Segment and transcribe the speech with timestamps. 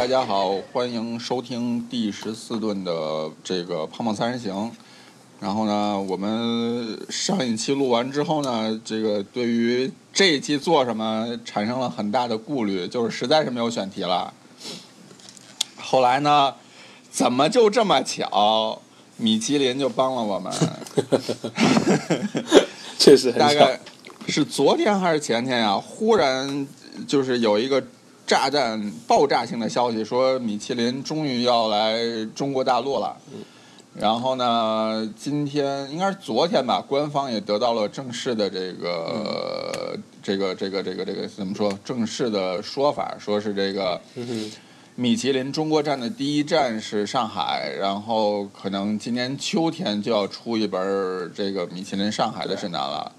[0.00, 4.72] 大家好，欢迎收听第十四顿的这个胖胖三人行。
[5.38, 14.32] 然后呢，我们上一期录完之后呢，这个对于这一期做什么产生了很大的顾虑，就是实在是没有选题了。
[15.76, 16.54] 后来呢，
[17.10, 18.80] 怎么就这么巧，
[19.18, 20.50] 米其林就帮了我们。
[22.98, 23.78] 确实很巧大概
[24.26, 26.66] 是昨天还是前天呀、忽然
[27.06, 27.84] 就是有一个
[28.30, 31.98] 炸弹、爆炸性的消息，说米其林终于要来
[32.32, 33.16] 中国大陆了。
[33.98, 41.76] 然后呢，今天应该是昨天吧，官方也得到了正式的这个、这个这个这个这个怎么说？
[41.84, 44.00] 正式的说法，说是这个
[44.94, 53.10] 米其林中国站的第一站是上海，然后可能今年秋天就要出一本儿这个米其林上海的指南了。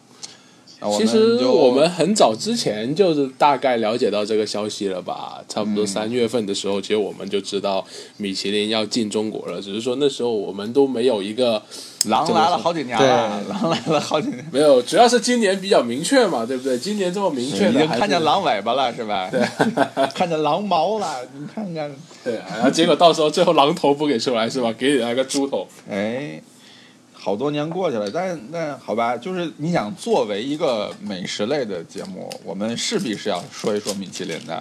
[0.98, 5.40] 其实我们很早之前就是大概了解到这个消息了吧？
[5.48, 7.86] 差不多三月份的时候，其实我们就知道
[8.18, 11.62] 米其林要进中国了，只是说那时候我们都没有一个
[12.06, 16.78] 狼来了好几年了，狼来了好几年，没有，主要是今年比较明确嘛，对不对？
[16.78, 19.30] 今年这么明确已经看见狼尾巴了是吧？
[19.30, 19.40] 对，
[20.16, 21.92] 看见狼毛了，你看看，
[22.24, 24.74] 对，然后结果到时候最后狼头不给出来是吧？
[24.78, 26.42] 给你来个猪头，哎。
[27.24, 34.60] 好多年过去了，但但好吧，就是你想作为一个美食类的节目，我们势必是要说一说米其林的。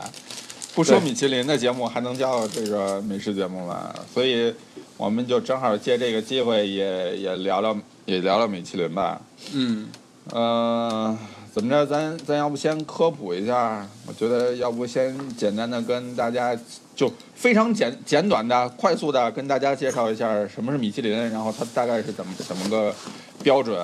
[0.74, 3.92] 不说米其林的节目，还能叫这个美食节目吗？
[4.12, 4.54] 所以，
[4.98, 9.20] 我们就正好借这个机会也，也聊聊也聊聊米其林吧。
[9.54, 9.88] 嗯，
[10.30, 11.18] 呃，
[11.52, 13.86] 怎么着，咱咱要不先科普一下？
[14.06, 16.56] 我觉得要不先简单的跟大家
[16.94, 22.94] 就非常简简短的、快速的跟大家介绍一下什么是米其林，然后它大概是怎么怎么个
[23.42, 23.76] 标准。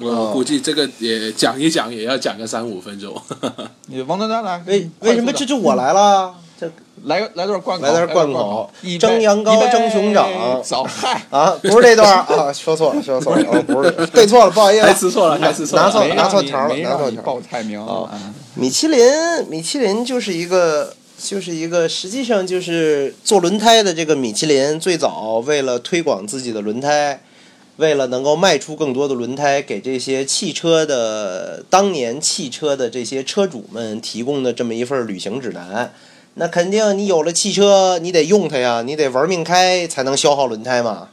[0.00, 3.20] 我估计这个也讲一讲，也要讲个三五分钟。
[3.88, 6.32] 你王丹丹来，为为什么这就我来了？
[6.32, 6.47] 这
[7.04, 7.80] 来个来段贯
[8.32, 10.28] 口，蒸羊羔蒸熊掌
[10.62, 15.08] 走，嗨，啊，不是这段儿啊，说错了，说错了， 哦，不是，对错了，不好意还思。
[15.08, 15.38] 吃错了。
[15.38, 19.00] 拿错拿错条儿没让你拿错条儿报菜名哦啊米其林，
[19.48, 27.20] 米其林就是一个，就是一个，实际上就是做轮胎的这个米其林，最早为了推广自己的轮胎，
[27.76, 35.92] 为了能够卖出更多的轮胎，给这些汽车的当年汽车的这些车主们提供的这么一份旅行指南。
[36.40, 41.08] 那肯定，你有了汽车，你得用它呀，你得玩命开才能消耗轮胎嘛，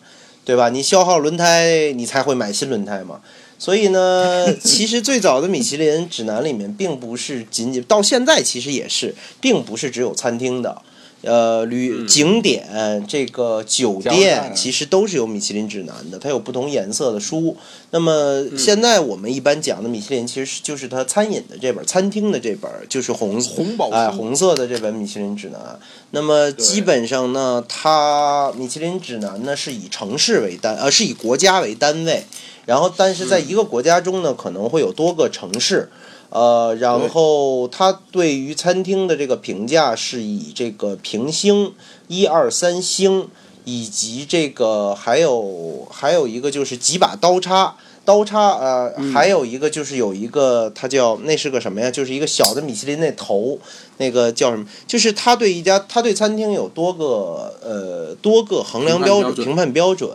[0.46, 0.70] 对吧？
[0.70, 3.20] 你消耗轮胎，你才会买新轮胎嘛。
[3.58, 10.80] 所以呢， 其实最早的米其林指南里面，并不是仅仅到现在其实也是，并不是只有餐厅的，
[11.26, 17.58] 呃，旅嗯景点这个酒店其实都是有米其林指南的，它有不同颜色的书。
[17.92, 25.80] 那么嗯现在我们一般讲的米其林，其实是就是它餐饮的这本，餐厅的这本，就是红红宝哎，红色的这本米其林指南。
[26.12, 32.24] 那么基本上呢，它米其林指南呢是以城市为单，呃，是以国家为单位。
[32.66, 35.90] 然后，但是在一个国家中呢，可能会有多个城市。
[36.36, 41.74] 呃，然后他对于餐厅的这个评价是以这个评星
[42.10, 43.30] 一二三星，
[43.64, 47.78] 以及这个还有还有一个就是几把刀叉。
[48.04, 51.90] 刀叉，呃，还有一个就是有一个，它叫那是个什么呀？
[51.90, 53.58] 就是一个小的米其林那头，
[53.98, 54.68] 那个叫什么？
[54.86, 60.12] 就是他对一家，他对餐厅有多个呃多个衡量标准、评评判标准。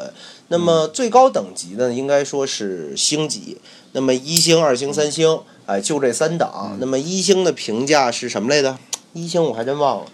[0.46, 3.56] 那么最高等级呢，应该说是星级。
[3.90, 6.76] 那么一星、二星、三星，哎，就这三档。
[6.80, 8.76] 那么一星的评价是什么来的？
[9.12, 10.06] 一星我还真忘了。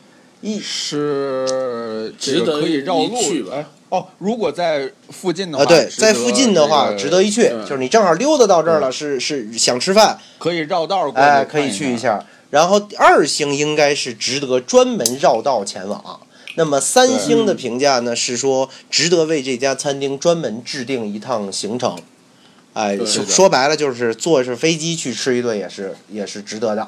[0.42, 3.42] 一是值得可以绕一去
[3.88, 7.48] 哦，如果在附近的话，啊，对，值得在附近的话，值得一去。
[7.66, 11.96] 就是你正好溜达到这儿了，是是想吃饭，可以绕道儿过去哎，可以去一。
[11.96, 12.22] 下。
[12.50, 16.20] 然后二星应该是值得专门绕道前往。
[16.56, 21.96] 那么三星的评价呢是说值得为这家餐厅专门制定一趟行程。
[22.76, 26.86] 哎，说白了就是坐是飞机去吃一顿也是也是值得的。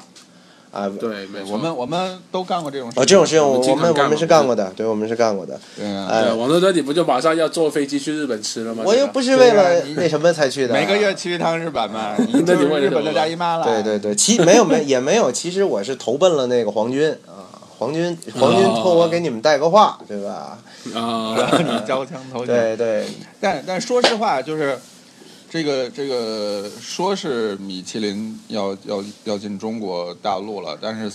[0.71, 1.53] 啊，对，没错。
[1.53, 5.59] 我们我们都干过这种事哦，这种事情我我们我们我们是干过的，对，我们是干过的。
[5.75, 8.83] 对啊，哎对，王多多，你不就马上要坐飞机去日本吃了吗？
[8.85, 13.65] 我又不是为了那什么才去的，每个月去一趟日本嘛， 日本的大姨妈了。
[13.65, 17.49] 对对对，其没有没也没有，其实我是投奔了那个皇军啊，
[17.79, 20.59] 皇军皇军托我给你们带个话，对吧？
[20.93, 22.55] 啊，然 后你交枪投降。
[22.55, 23.07] 对对，
[23.41, 24.77] 但但说实话，就是
[25.49, 31.11] 这个这个说是米其林要要要进中国大陆了，但是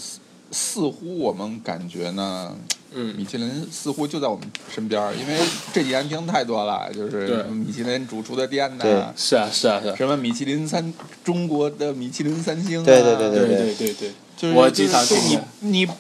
[0.51, 2.57] 似乎我们感觉呢，
[2.93, 4.45] 嗯，米其林似乎就在我们
[4.75, 5.39] 身边，因为
[5.73, 10.93] 这几年听太多了，就是米其林主厨的店呢，是啊是啊，什么米其林三，
[11.23, 15.95] 中国的米其林三星，对对对对对对对，就是我经常听，你你不。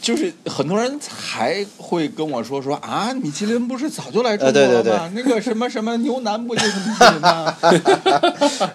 [0.00, 5.12] 就是很多人还会跟我说说啊，米其林不是早就来中呃对对国了吗？
[5.14, 7.54] 那个什么什么牛腩不就是米其林吗？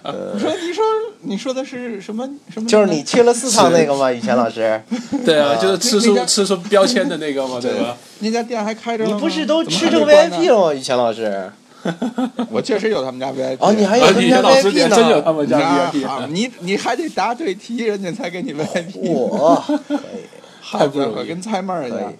[0.04, 0.84] 我说你说
[1.22, 2.68] 你说的是什么什么？
[2.68, 4.12] 就是你去了四趟那个吗？
[4.12, 4.82] 以前老师，
[5.26, 7.96] 对啊，就是吃出吃出标签的那个嘛，对吧？
[8.20, 10.74] 那家店还开着吗你不是都吃成 VIP 了吗？
[10.74, 11.50] 雨前老师，
[12.52, 13.58] 我确实有他们家 VIP。
[13.60, 15.34] 哦，你还有啊，他们家 VIP 呢真有他呢？
[15.38, 19.00] 们家 VIP，好你你还得答对题，人家才给你 VIP。
[19.00, 19.98] 我可以，
[20.64, 22.14] 太不容易跟猜妹儿一样。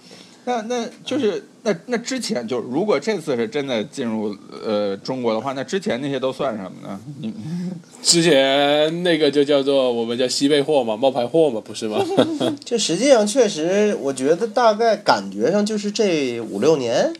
[0.46, 7.00] 那那就是那那之前就，如果这次是真的进入呃中国的话，那之前那些都算什么呢？
[7.22, 7.32] 你
[8.02, 12.04] 之前那个就叫做我们叫西贝货嘛，冒牌货嘛，不是吗？
[12.62, 17.10] 就实际上确实，我觉得大概感觉上就是这五六年，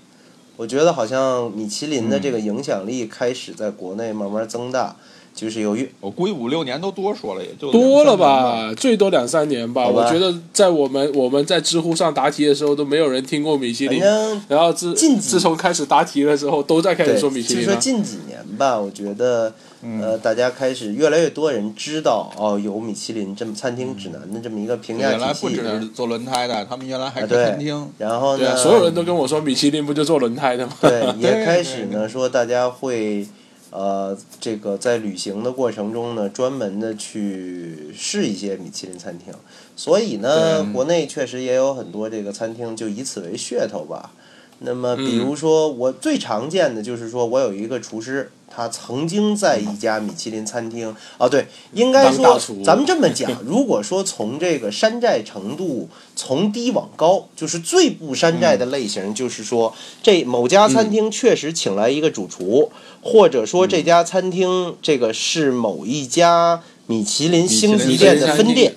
[0.59, 4.95] 我觉得好像米其林的这个影响力开始在国内慢慢增大，
[5.35, 9.85] 就是由于我估计五六年都多说了，也就多了吧，最多两三年吧。
[9.85, 14.01] 吧我觉得在我们我们在知乎上答题的时候都没有人听过米其林，
[14.49, 17.73] 然后自近自从开始答题的时候，都在开始，说米其就是林就。
[17.73, 19.53] 说近几年吧，我觉得
[19.83, 25.57] 嗯呃，大家开始越来越多人知道哦，有米其林这么餐厅指南的这么一个评价原来不只。
[25.57, 30.73] 是做轮胎的，他们原来还啊，开对餐厅。，然后呢，对啊，所有人都跟我说米其林不就做轮胎的吗？
[30.81, 33.27] 对，也 开始呢说大家会，
[33.75, 39.35] 呃，这个在旅行的过程中呢，专门的去试一些米其林餐厅，
[39.75, 44.13] 所以呢，对国内确实也有很多这个餐厅就以此为噱头吧。
[44.61, 45.19] 那么，比嗯。
[45.19, 62.71] 如说我最常见的就是说我有一个厨师，他曾经在一家米其林餐厅，啊，对，应该说咱们这么讲， 如果说从这个山寨程度从低往高，就是最不山寨的类型，就是说这某家餐厅确实请来一个主厨，
[63.05, 68.75] 或者说这家餐厅这个是某一家米其林星级店的分店。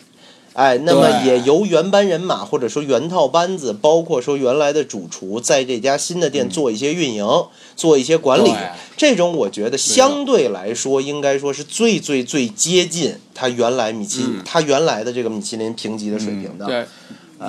[0.54, 7.24] 哎，那么也由原班人马或者说原套班子，包括说原来的主厨，在这家新的店做一些运营，
[7.76, 8.52] 做一些管理，
[8.98, 14.42] 这种我觉得相对来说应该说是最最最接近他原来米其、嗯。
[14.44, 16.66] 他原来的这个米其林评级的水平的。
[16.66, 16.86] 对，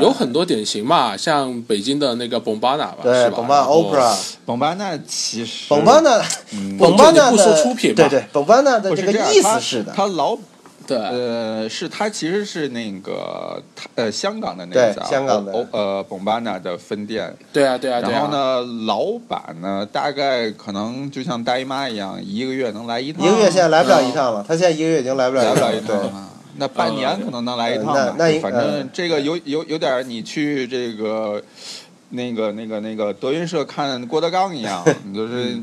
[0.01, 3.37] 有很多典型嘛，像北京的那个 Bombana 吧，对，是吧？
[3.39, 10.37] 本巴然后 Opera，本巴纳其实本巴纳，嗯本巴纳不说出品吧对对，，Bombana 的这个，意思是的，他老
[10.87, 18.01] 对，呃，是他其实是那个他呃香港的那对家香港的呃 Bombana 的分店，对啊，对啊。
[18.01, 18.29] 然后？
[18.29, 26.29] 呢，老板呢大概可能就像大姨妈一样，一个月能来一趟，一个月现在来不了嗯一趟了，他现在一个月已经来不了来不了一趟了。
[26.59, 27.93] 那半年可能能来一趟吧。
[27.95, 31.43] 呃那那反呃正这个有有有点儿你去这个
[32.11, 34.85] 那个那个那个德云社看郭德纲一样，
[35.15, 35.59] 就是。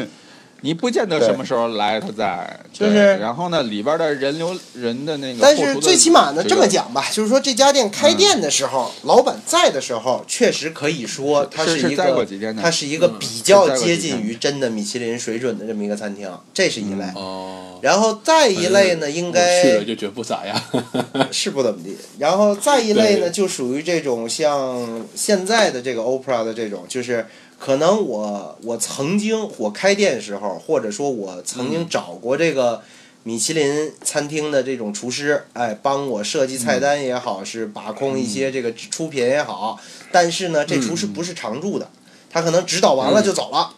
[0.62, 6.90] 你不见得什么时候来，他在，就是然后呢，里边的人流人的那个，但是最起码呢，这么讲。
[6.92, 12.26] 吧，就是说这家店开店的时候，老板在的时候，确实可以说它是是一个
[12.60, 17.04] 它是一个嗯比较接近于真的米其林水准的这么一个餐厅，这是一类。
[17.14, 20.60] 哦，然后再一类呢，应该去了就觉得不咋样。
[21.30, 21.96] 是不怎么地。
[22.18, 27.24] 然后再一类呢，就属于这种像现在的这个 OPRA 的这种，就是
[27.60, 32.80] 可能我我曾经我开店时候，或者说我曾经找过这个
[33.22, 39.78] 米其林餐厅的这种厨师，哎，帮我设计菜单也好，是把控一些这个出品也好，
[40.10, 41.90] 但是呢，这厨师不是常驻的，
[42.30, 43.74] 他可能指导完了就走了。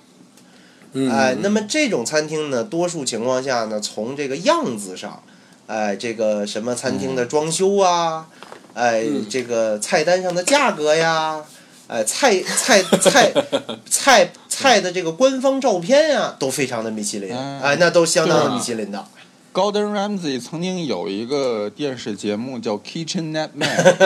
[0.93, 5.21] 嗯，哎，那么这种餐厅呢，多数情况下呢，从这个样子上，
[5.67, 8.29] 哎，这个什么餐厅的装修啊，
[8.75, 9.27] 哎，嗯。
[9.29, 11.43] 这个菜单上的价格呀，
[11.89, 13.33] 哎，菜菜菜
[13.89, 19.05] 菜菜的这个官方照片呀，都非常的米其林，嗯哎，那都相当的米其林的。
[19.53, 23.97] Gordon Ramsay 曾经有一个电视节目叫《Kitchen Nightmare》，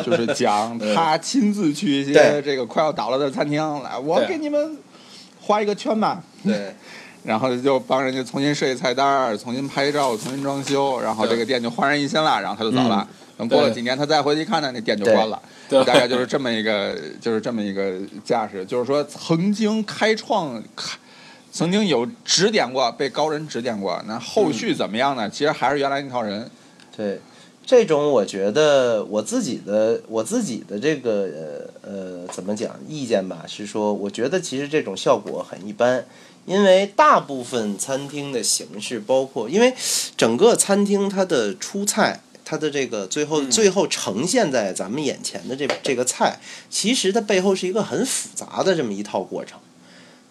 [0.02, 4.78] 就是讲他亲自去一些这个快要倒了的餐厅来，我给你们
[5.42, 6.74] 画一个圈吧，对，
[7.22, 13.06] 然后就帮人家重新设计菜单儿，重新拍照，重新装修，然后这个店就焕然一新了，然后他就走了。
[13.36, 15.38] 等过了几年，他再回去看呢，那店就关了。
[15.68, 20.98] 对大概就是这么一个，就是这么一个架势，就是说曾经开创开。
[21.56, 25.30] 曾经有指点过，被高人指点过，那后续怎么样呢？
[25.30, 26.50] 其实还是原来那套人。
[26.96, 27.20] 对，
[27.64, 36.04] 这种我觉得我自己的我自己的这个呃呃怎么讲意见吧，是说我觉得其实这种效果很一般，
[36.44, 39.72] 因为大部分餐厅的形式，包括因为
[40.16, 42.20] 整个餐厅它的出菜。
[42.44, 49.58] 它的这个最后嗯最后呈现在咱们眼前的这这个菜，其实它背后是一个很复杂的这么一套过程。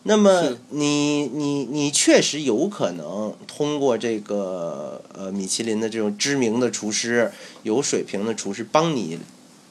[0.03, 7.31] 那么你你你确实有可能通过这个呃米其林的这种知名的厨师、
[7.63, 9.17] 有水平的厨师帮你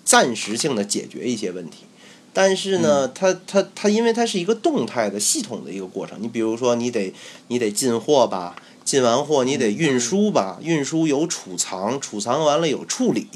[0.05, 1.85] 暂时性的解决一些问题。
[2.33, 6.17] 但是呢，它它它，因为它是一个动态的系统的一个过程。
[6.19, 7.13] 你比如说，你得
[7.49, 8.57] 你得进货吧，
[8.93, 13.27] 进完货你得运输吧，运输有储藏，储藏完了有处理，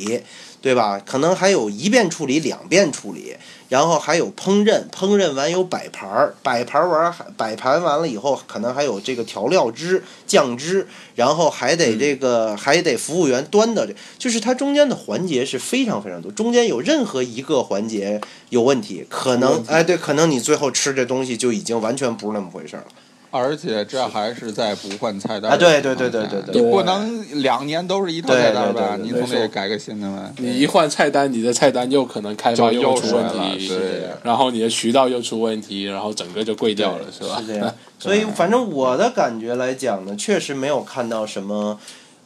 [0.60, 1.00] 对吧？
[1.02, 3.34] 可能还有一遍处理、两遍处理，
[3.70, 18.20] 然后还有烹饪，烹饪完有摆盘儿，摆盘儿完还摆盘完了以后，可能还有这个调料汁、酱汁，然后还得这个、还得服务员端的这，就是它中间的环节是非常非常多，中间有任何一个环节
[18.50, 22.88] 有问题，可能哎对，可能你最后吃这东西就已经完全不是那么回事儿了。
[23.36, 28.72] 而且这还是在不换菜单啊对对对对对对你不能两年都是一套菜单吧？
[28.72, 30.30] 对对对对你总得改个新的吧。
[30.38, 37.38] 你一换菜单，你的菜单又可能开发就又出问题，对然后你的渠道又出问题，然后整个就贵掉了，是吧？
[37.40, 37.72] 是这样。
[37.98, 41.78] 所以反正我的感觉来讲呢，确实没有看到什么。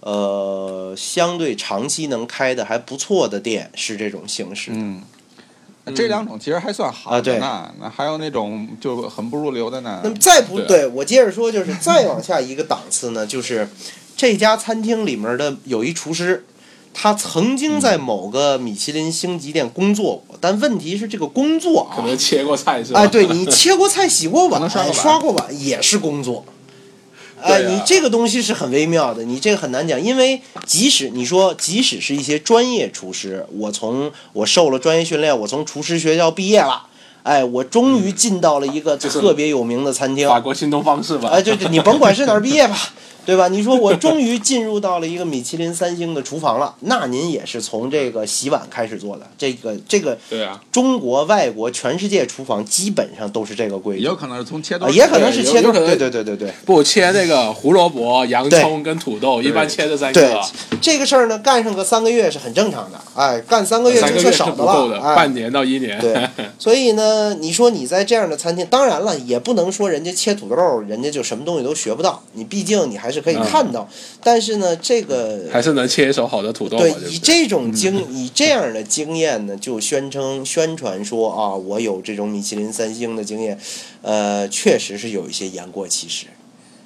[0.03, 4.71] 呃，相对长期能开的还不错的店是这种形式。
[4.73, 5.03] 嗯，
[5.91, 7.71] 这两种其实还算好啊对的呢。
[7.81, 10.11] 那还有那种就很不入流的呢那。
[10.11, 13.69] 么再不对我接着说，就是再往下一个档次呢，就是
[14.17, 16.45] 这家餐厅里面的有一厨师，
[16.93, 23.01] 他曾经在某个米其林星级店工作过，但问题是这个工作啊可，能切过菜是吧？
[23.01, 26.45] 哎，对你切过菜、洗过碗、刷过碗刷过碗也是工作。
[27.43, 36.87] 哎，你这个东西是很微妙的，你这个很难讲，因为即使你说，即使是一些专业厨师，我从我受了专业训练，我从厨师学校毕业了，
[37.23, 41.31] 哎，我终于进到了一个特别有名的餐厅，法国新东方是吧？
[41.31, 42.77] 哎，就就你甭管是哪儿毕业吧，
[43.27, 43.49] 对吧？
[43.49, 54.15] 你说我终于进入到了一个米其林三星的厨房了，那您也是从这个洗碗开始做的，这个这个对啊，中国、外国、全世界厨房基本上都是这个规矩也有。
[54.15, 60.41] 可能是从切啊，也可能是切豆，对对对对对对不切那个胡萝卜、洋葱跟土豆，一般切这三对个，，
[60.81, 65.99] 这个事儿呢，干上个三个月是很正常的，哎，干三个月就三个月是算少的不够的，了，哎半，年到一年。
[66.01, 73.45] 对， 所以呢，你说你在这样的餐厅，当然了，也不能说人家切土豆，人家就什么东西都学不到，你毕竟你还是可以嗯。
[73.45, 73.89] 看到，
[74.23, 76.91] 但是呢，这个还是能切一手好的土豆，对？
[77.11, 83.59] 以这种经 以这样的经验呢，就宣称宣传说啊，我有这种米其林三星的经验，
[84.03, 86.27] 呃，确实是有一些言过其实。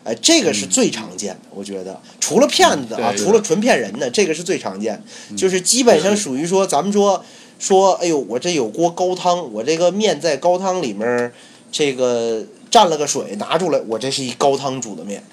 [0.04, 1.98] 哎，这个是最常见的，我觉得。
[2.20, 4.92] 除了骗子啊，嗯除了纯骗人的，这个是最常见。
[4.92, 5.36] 的，嗯。
[5.36, 7.24] 就是基本上属于说，咱们说
[7.58, 11.32] 说，哎呦，我这有锅高汤，我这个面在高汤里面儿，
[11.72, 15.24] 这个蘸了个水拿出来，我这是一高汤煮的面。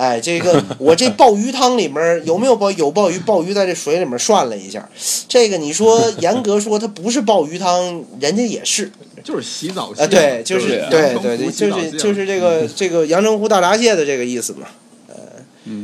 [0.00, 3.18] 哎，这个我这鲍鱼汤里面有没有鲍有鲍鱼？
[3.18, 4.88] 鲍鱼在这水里面涮了一下，
[5.28, 8.90] 这个你说 严格说它不是鲍鱼汤，人家也是
[9.22, 14.66] 就是洗澡啊，对，就是对对对对，就是就是这个这个阳澄湖大闸蟹的这个意思嘛。
[15.08, 15.14] 呃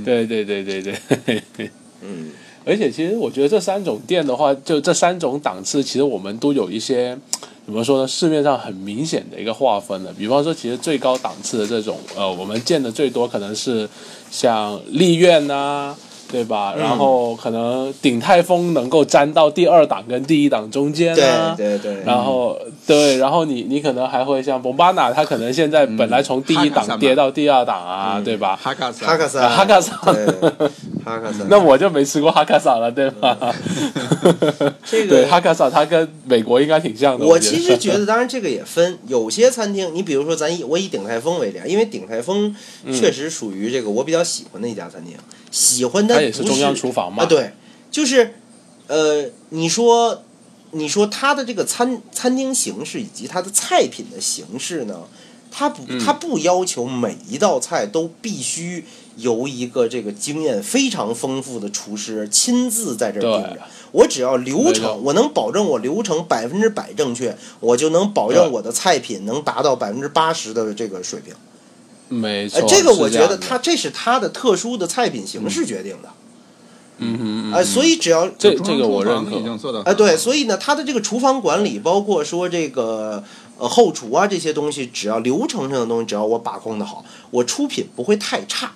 [0.02, 1.70] 对对对对对。
[2.00, 2.30] 嗯，
[2.66, 7.16] 而且其实我觉得这三种店的话，就这三种档次，其实我们都有一些
[7.64, 8.08] 怎么说呢？
[8.08, 10.12] 市面上很明显的一个划分的。
[10.12, 13.88] 比方说，其实最高档次的这种，呃，我们见的最多可能是
[14.32, 15.94] 像丽苑呐、
[16.30, 16.72] 对吧？
[16.76, 21.54] 嗯然后可能鼎泰丰能够粘到第二档跟第一档中间对啊。
[21.56, 28.56] 对对，然后对，然后你你可能还会像蒙巴纳，它可能现在本来从第一档跌到第二档啊，嗯对吧？
[28.56, 33.36] 哈卡萨哈卡萨，啊哈卡萨，哈卡萨，那我就没吃过哈卡萨了，对吧？
[34.84, 37.24] 这个对哈卡萨，它跟美国应该挺像的。
[37.24, 42.54] 我其实觉得，当然这个也分，有些餐厅，你比如说咱以我以鼎泰丰为例，啊，因为鼎泰丰
[42.92, 45.14] 确实属于这个我比较喜欢的一家餐厅，
[45.56, 47.22] 喜欢的也是中央厨房嘛。
[47.22, 47.52] 啊，对，
[47.90, 48.34] 就是
[48.88, 50.22] 呃，你说
[50.72, 55.04] 你说它的这个餐餐厅形式以及它的菜品的形式呢，
[55.50, 58.84] 它不嗯它不要求每一道菜都必须
[59.16, 63.62] 由一个这个经验非常丰富的厨师亲自在这儿盯着。
[63.92, 71.32] 我只要流程，我能保证我流程百分之百正确，我就能保证我的菜品能达到百分之八十的这个水平。
[72.08, 76.08] 没错呃，，这个我觉得它这是它的特殊的菜品形式决定的。
[76.98, 79.32] 嗯嗯嗯，呃，所以只要这这个我认可。
[79.36, 83.22] 已经做到哎，对，所以呢，它的这个厨房管理，包括说这个
[83.58, 88.72] 呃后厨啊这些东西，只要流程上的东西，只要我把控的好，我出品不会太差，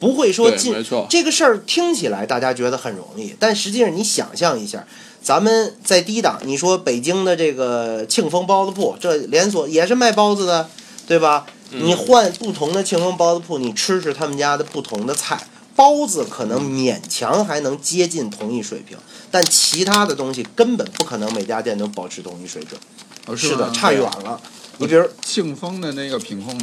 [0.00, 1.06] 不会说进没错。
[1.08, 4.84] 这个事儿听起来大家觉得很容易，但实际上你想象一下，
[5.22, 10.68] 咱们在低档，你说北京的这个庆丰包子铺，这连锁也是卖包子的，
[11.06, 11.46] 对吧？
[11.70, 18.96] 你换不同的庆丰包子铺，你吃吃他们家的不同的菜，包子可能勉强还能接近同一水平，
[19.30, 22.80] 但其他的东西根本不可能每家店都保持同一水准。
[23.26, 24.40] 哦是的，差远了。
[24.78, 26.58] 你比如，庆丰的那个品控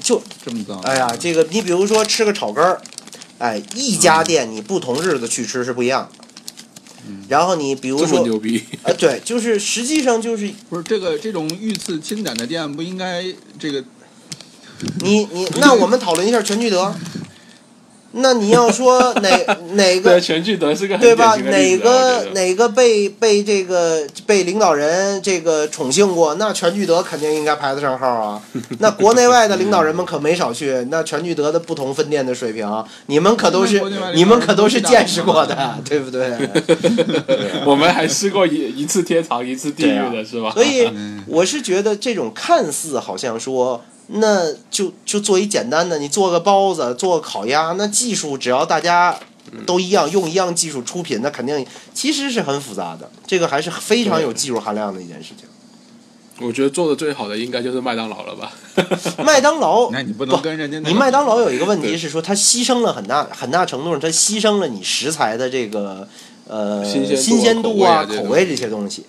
[0.00, 2.80] 就这么脏，哎呀，这个你比如说吃个炒肝儿，
[3.38, 6.24] 哎，一家店你不同日子去吃是不一样的。
[7.28, 13.24] 然后你比如说，牛逼，呃，对，就是实际上就是不是这个这种遇刺轻点的店不应该
[13.60, 13.84] 这个
[15.00, 16.94] 你你那我们讨论一下全聚德，
[18.12, 19.28] 那你要说哪
[19.74, 21.36] 哪个对，全聚德是个很对吧？
[21.36, 26.34] 哪个哪个被被这个被领导人这个宠幸过？
[26.36, 28.42] 那全聚德肯定应该排得上号啊。
[28.80, 32.66] 那国内外的领导人们可没少去，那全聚德的不同分店的水平，
[33.06, 33.82] 你们可都是
[34.14, 36.30] 你们可都是见识过的，对不对？
[37.66, 40.50] 我们还试过一一次天堂，一次地狱的是吧？
[40.52, 49.18] 所以嗯我是觉得这种看似好像说，那就就做一简单的，你做个包子，做个烤鸭，那技术只要大家
[49.66, 55.48] 都一样，用一样技术出品，那肯定其实是很复杂的，这个还是非常有技术含量的一件事情。
[56.38, 58.52] 我觉得做的最好的应该就是麦当劳了吧？
[59.24, 66.06] 麦当劳，那你不能跟人家那个你麦当劳有一个问题是说，它牺牲了很大很大程度上，它牺牲了你食材的这个
[66.46, 69.04] 呃新鲜度啊口味这些东西。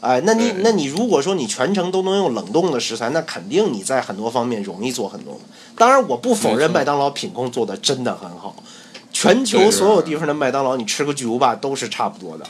[0.00, 5.38] 哎，那你那你如果说你全程都能用冷冻的食材，那肯定你在很多方面容易做很多。
[5.76, 8.56] 当然，我不否认麦当劳品控做的真的很好，
[9.12, 12.46] 全球所有地方的麦当劳，你吃个巨无霸都是差不多的。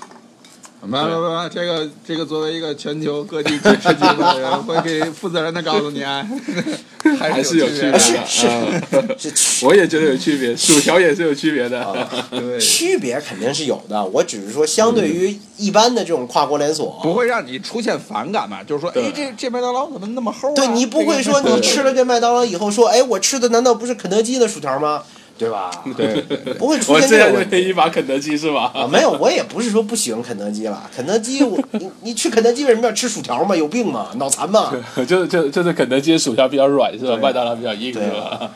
[0.81, 6.27] 不不不，这个这个作为一个全球各地解释局的人，会给负责任的告诉你啊，
[7.19, 12.09] 还还是有区别的，是是嗯这区我也觉得有区别，薯条也是有区别的。
[12.31, 18.63] 对， 区别肯定是有的，我只是说相对于一般的这种跨国连锁，不会让你出现反感嘛？
[18.65, 20.53] 就是说，对哎，这这麦当劳怎么那么齁啊？
[20.57, 25.03] 对你不会说你吃了这麦当劳以后说，哎，我吃的难道不是肯德基的薯条吗？
[25.41, 25.71] 对吧？
[25.97, 26.21] 对，
[26.59, 28.71] 不会出现这样问题一把肯德基是吧？
[28.75, 28.87] 啊。
[28.87, 30.89] 没有，我也不是说不喜欢肯德基了。
[30.95, 33.57] 肯德基，我你你去肯德基为什么要吃薯条嘛？
[33.57, 34.09] 有病嘛？
[34.17, 34.71] 脑残嘛？
[35.09, 37.17] 就就就是肯德基的薯条比较软是吧？
[37.23, 38.51] 麦当劳比较硬是吧？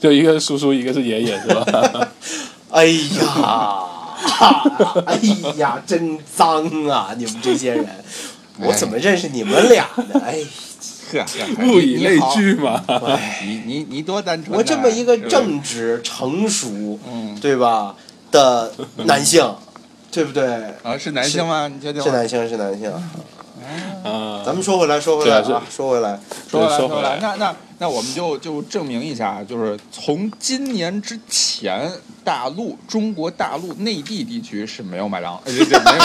[0.00, 2.08] 就一个是叔叔，一个是爷爷是吧？
[2.72, 3.84] 哎呀，
[5.04, 5.20] 哎
[5.56, 7.14] 呀，真脏啊！
[7.16, 7.86] 你们这些人，
[8.60, 10.20] 我怎么认识你们俩呢？
[10.24, 10.44] 哎，呵，
[11.66, 12.82] 物以类聚嘛。
[12.86, 14.58] 哎，你你你多单纯啊！
[14.58, 17.94] 我这么一个正直、成熟，嗯对吧
[18.30, 18.72] 的
[19.04, 19.54] 男性，
[20.10, 20.44] 对不对？
[20.82, 21.68] 啊，是男性吗？
[21.68, 22.02] 你确定？
[22.02, 22.92] 是男性，是男性。
[24.04, 31.90] 啊，咱们说回来，说回来对啊啊，说回来，说回来，说回来说回来，那那那我们就就证明一下，就是从今年之前，
[32.24, 36.04] 大陆中国大陆内地地区是没有麦当劳， 呃，这这没有米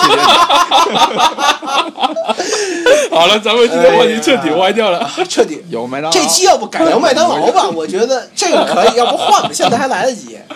[0.00, 0.18] 其林
[3.10, 5.08] 好了，咱们今天话题彻底歪掉了。
[5.28, 5.62] 彻底。
[5.68, 6.16] 有麦当劳。
[6.16, 7.68] 这期要不改聊麦当劳吧？
[7.76, 10.38] 我觉得这个可以，要不换吧，现在还来得及。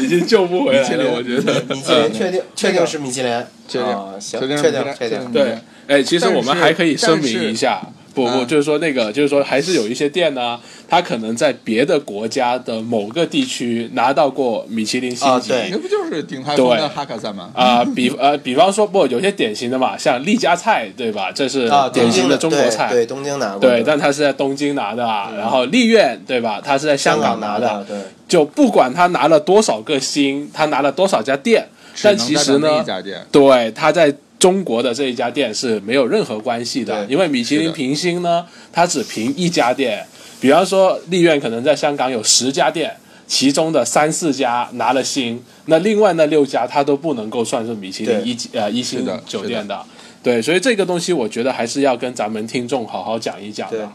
[0.00, 1.62] 已经救不回来了，米其林我觉得。
[1.74, 5.32] 米其林确定确定是米其林，确定啊行，确定确定。
[5.32, 7.80] 对，哎，其实我们还可以声明一下，
[8.18, 15.52] 不不，嗯就是说那个，就是说还是有一些店呢，他可能在别的国家的某个地区拿到过米其林星级。
[15.52, 17.50] 啊对那不就是顶台风的哈卡萨吗？
[17.54, 21.30] 啊、比呃，比方说不，有些典型的嘛，像丽家菜，对吧？
[21.32, 25.30] 这是啊，典型的中国菜，对对，东京拿过的，对，但它是在东京拿的啊。
[25.36, 26.60] 然后丽苑，对吧？
[26.64, 31.66] 它是在香港拿的，对，就不管他拿了多少个星，他拿了多少家店，
[32.02, 32.84] 但其实呢
[33.30, 40.06] 对他在中国的这一家店是没有任何关系的，因为米其林评星呢，它只评一家店。
[40.40, 42.96] 比方说，丽苑可能在香港有十家店，
[43.26, 49.84] 其中的三四家拿了星，那另外那六家它都不能够算是米其林一级呃一星酒店的。
[50.22, 53.90] 对，所以这个东西我觉得还是要跟咱们听众好好讲一讲对的。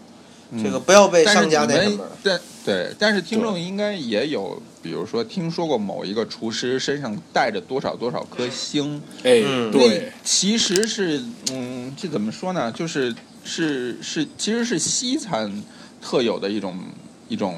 [0.62, 2.06] 这个不要被商家那什么。
[2.22, 12.70] 但对，但是听众应该也有，比如说听说过某一个厨师身上带着多少多少颗星，哎，嗯对，其实是嗯，这怎么说呢？
[12.74, 13.16] 就是
[13.46, 15.64] 是是，其实是西餐
[16.02, 16.78] 特有的一种
[17.30, 17.56] 一种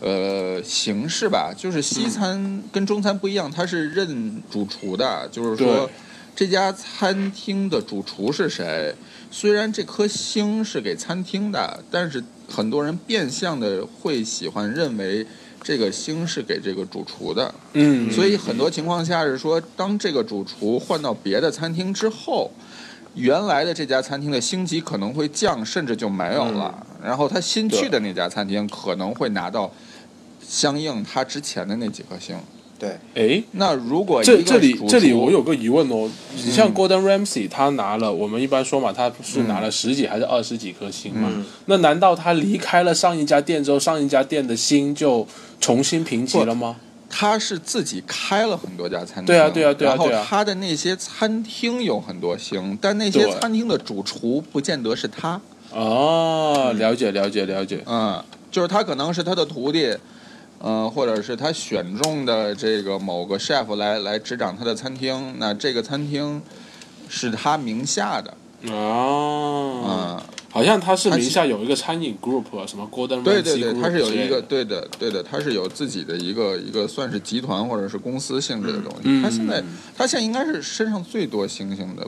[0.00, 1.52] 呃形式吧。
[1.56, 5.90] 就是西餐跟中餐不一样，它是认主厨的，就是说
[6.34, 8.94] 这家餐厅的主厨是谁。
[9.30, 15.26] 虽然这颗星是给餐厅的，但是很多人变相的会喜欢认为
[15.62, 17.54] 这个星是给这个主厨的。
[17.72, 22.50] 嗯，所以很多情况下是说，当这个主厨换到别的餐厅之后，
[23.14, 26.86] 原来的这家餐厅的星级可能会降，甚至就没有了。
[27.02, 29.72] 然后他新去的那家餐厅可能会拿到
[30.40, 32.36] 相应他之前的那几颗星。
[32.78, 36.74] 对，哎，那如果这这里这里我有个疑问哦，你像嗯。
[36.74, 41.28] Gordon Ramsay 他拿了，我们一般说嘛，他是拿了十几还是二十几颗星嘛？
[41.34, 41.44] 嗯。
[41.66, 45.26] 那难道他离开了上一家店之后，上一家店的星就
[45.60, 46.76] 重新评级了吗？
[47.10, 55.40] 他是自己开了很多家餐厅，对啊对啊对啊然后他的那些餐厅有很多星，但那些餐厅的主厨不见得是他。
[55.72, 59.96] 哦，了解了解了解，嗯，就是他可能是他的徒弟，
[60.60, 66.42] 呃，或者是他选中的这个某个 chef 来来执掌他的餐厅，那这个餐厅
[67.08, 68.34] 是他名下的，
[68.72, 79.02] 哦，嗯，好像他是他名下有一个餐饮 group，什么 Golden 对对对，他是有一个对的对的，他是有自己的一个一个算是集团或者是公司性质的东西。
[79.04, 79.62] 嗯他现在
[79.96, 82.06] 他现在应该是身上最多星星的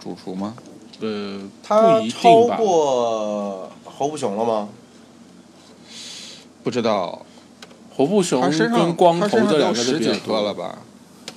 [0.00, 0.54] 主厨吗？
[1.00, 2.46] 呃，他超？
[2.56, 4.68] 过侯不雄了吗？
[6.62, 7.26] 不知道，
[7.96, 10.40] 侯不雄他身跟光头这两有十几个是比较多。
[10.42, 10.78] 了吧？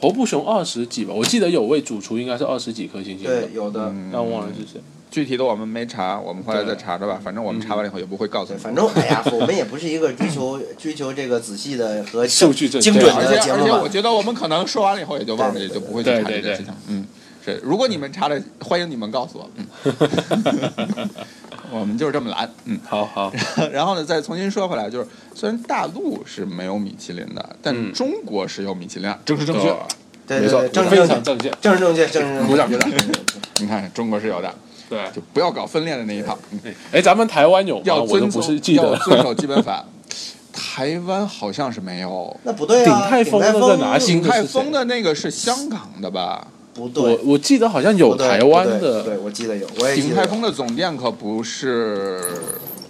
[0.01, 3.85] 活不熊二十几吧，我记得有位主厨应该是二十几颗星星的对，，有的。
[3.89, 4.79] 嗯，但忘了是谁。
[5.09, 7.19] 具体的我们没查，我们回来再查着吧。
[7.23, 8.59] 反正我们查完了以后也不会告诉，你。
[8.59, 13.89] 反正哎呀，我们也不是一个追求 追求这个仔细的和数据正精准的节目且而且我。
[13.89, 16.73] 觉得我们可能说完了以后也就忘了，也就不会去查这对对对件事情。
[16.89, 17.07] 嗯，
[17.43, 17.59] 是。
[17.63, 19.49] 如果你们查了，欢迎你们告诉我。
[19.55, 19.65] 嗯，
[21.71, 22.49] 我们就是这么懒。
[22.65, 22.80] 嗯。
[22.88, 23.32] 好好，
[23.71, 29.63] 然后呢，再重新说回来，就是虽然大陆是没有米其林的，但嗯中国是有米其林啊，正是正确。
[29.65, 29.88] 没错
[30.28, 31.51] 对对对，，正非正确，常正确。
[31.62, 32.47] 正是正确，正是正。
[32.47, 32.91] 鼓掌鼓掌
[33.62, 34.54] 你看，中国是有的，
[34.89, 36.60] 对，就不要搞分裂的那一套，嗯
[36.91, 37.84] 哎，咱们台湾有吗？
[37.86, 38.84] 要遵守不是记得。
[38.84, 39.86] 要遵守基本法。
[40.51, 46.47] 台湾好像是没有，那不对啊，鼎泰丰鼎泰那个拿鼎泰星的是谁丰的那个是香港的吧？
[46.77, 50.25] 我不对，我记得好像有台湾的，对，我记得有，我也记鼎泰。
[50.27, 52.21] 丰的总店可不是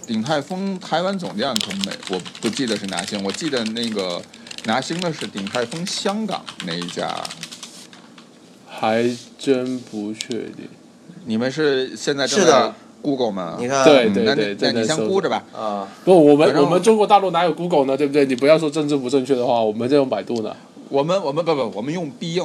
[0.06, 4.20] 鼎泰丰台湾总店可没，我不记得是拿星，我记得那个
[4.64, 7.08] 拿星的是鼎泰丰香港那一家。
[8.68, 10.68] 还真不确定。
[11.24, 13.56] 你们是现在正是的在 Google 吗？
[13.58, 15.42] 你看，对嗯那你那你先估着吧。
[15.54, 17.96] 啊，不，我们我们中国大陆哪有 Google 呢？
[17.96, 18.26] 对不对？
[18.26, 20.54] 你不要说政治不正确的话，我们在用百度呢。
[20.88, 22.44] 我们我们不不，我们用必应。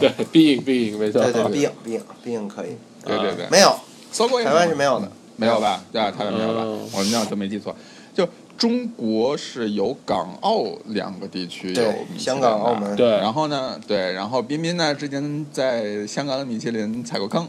[0.00, 1.22] 对，必应必应，没错。
[1.22, 2.70] 对对，必应必应必应可以，
[3.04, 3.74] 对对对，没有，
[4.12, 5.10] 搜过也台湾是没有的。
[5.36, 5.82] 没有吧？
[5.90, 6.88] 对啊，台湾没有吧嗯？
[6.92, 7.74] 我那就没记错。
[8.12, 17.48] 就中国是有港澳两个地区有米，其香港澳门对然后呢，对，然后彬彬呢之前在香港的米其林踩过坑。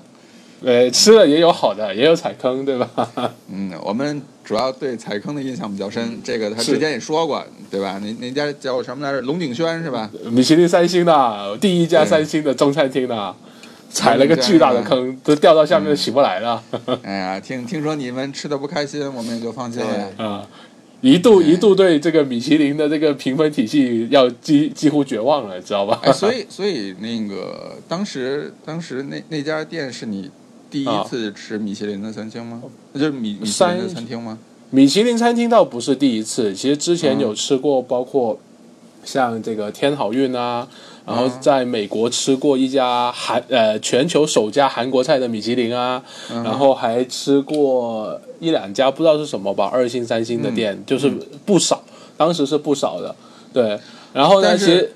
[0.63, 2.89] 呃，吃了也有好的，也有踩坑，对吧？
[3.51, 6.19] 嗯，我们主要对踩坑的印象比较深。
[6.23, 7.99] 这个他之前也说过，对吧？
[8.03, 9.21] 那那家叫什么来着？
[9.21, 10.09] 龙景轩是吧？
[10.31, 13.35] 米其林三星的第一家三星的中餐厅呢，
[13.89, 16.63] 踩了个巨大的坑，都掉到下面都起不来了。
[17.01, 19.87] 哎呀，听听说你们吃的不开心，我们也就放心了。
[20.15, 20.47] 对啊，
[21.01, 25.99] 一度哎一度对这个米其林的这个评分体系要几几乎绝望了，知道吧？
[26.03, 30.29] 哎，所以所以那个当时当时那那家店是你
[30.71, 32.63] 第一次吃米其林的餐厅吗？
[32.93, 34.39] 那就是米米其林的三餐厅吗？
[34.69, 38.39] 米其林餐厅倒不是第一次，其实之前嗯有吃过，包括
[39.03, 40.65] 像这个天好运啊，
[41.05, 50.83] 然后在美国吃过一家韩呃全球首家韩国菜的米其林啊，嗯然后还吃过一两家不知道是什么吧，二星三星的店，嗯。
[50.85, 51.09] 就是
[51.45, 51.83] 不少，
[52.15, 53.13] 当时是不少的，
[53.51, 53.77] 对。
[54.13, 54.93] 然后呢，但是其实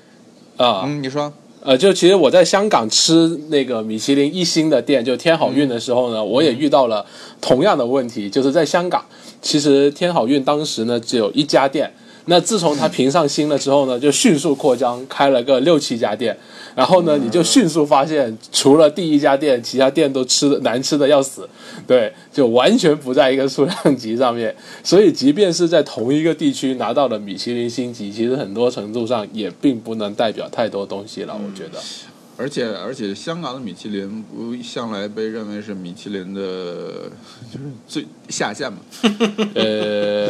[0.56, 1.30] 啊、嗯，你说
[1.66, 7.04] 呃，就其实我在香港吃那个米其林一星的店，就天好运的时候呢，我也遇到了
[7.40, 9.04] 同样的问题，就是在香港，
[9.42, 11.92] 其实天好运当时呢只有一家店。
[12.26, 16.36] 那自从它评上星了之后呢， 就迅速扩张，开了个六七家店，
[16.74, 21.48] 然后呢，你就迅速发现，除了第一家店，其他店都吃的难吃的要死，
[21.86, 24.54] 对，就完全不在一个数量级上面。
[24.82, 31.80] 所以，即便是在同一个地区拿到了米其林星级，其实很多程度上也并不能代表太多东西了，我觉得。
[32.38, 36.42] 而且而且香港的米其林不向来被认为是米其林的，
[37.50, 38.78] 就是最下限嘛。
[39.54, 40.28] 呃，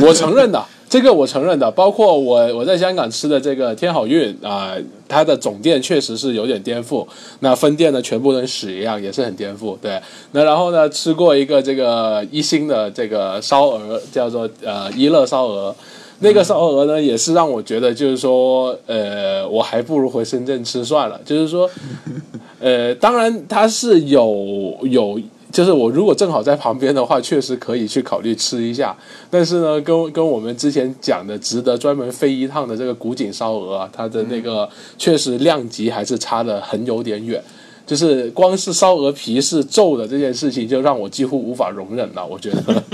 [0.00, 4.74] 我承认的，这个我承认的，包括我我在香港吃的这个天好运啊、
[5.06, 7.06] 它的总店确实是有点颠覆，
[7.40, 9.76] 那分店呢全部跟屎一样，也是很颠覆。
[9.82, 10.00] 对，
[10.32, 15.74] 那然后呢，吃过一个这个一星的这个烧鹅，叫做呃一乐烧鹅。
[16.20, 21.20] 那个烧鹅呢，也是让我觉得，就是说，呃，我还不如回深圳吃算了。
[21.24, 21.70] 就是说，
[22.58, 25.20] 呃，当然它是有有，
[25.50, 28.96] 就是我如果正好在旁边的话，确实可以去考虑吃一下。
[29.30, 37.42] 但是呢，跟跟我们之前讲的值得专门飞一趟的这个古井烧鹅啊，它的那个确实量级还是差的很有点远。
[37.86, 42.26] 就是光是烧鹅皮是皱的这件事情，就让我几乎无法容忍了。
[42.26, 42.84] 我觉得，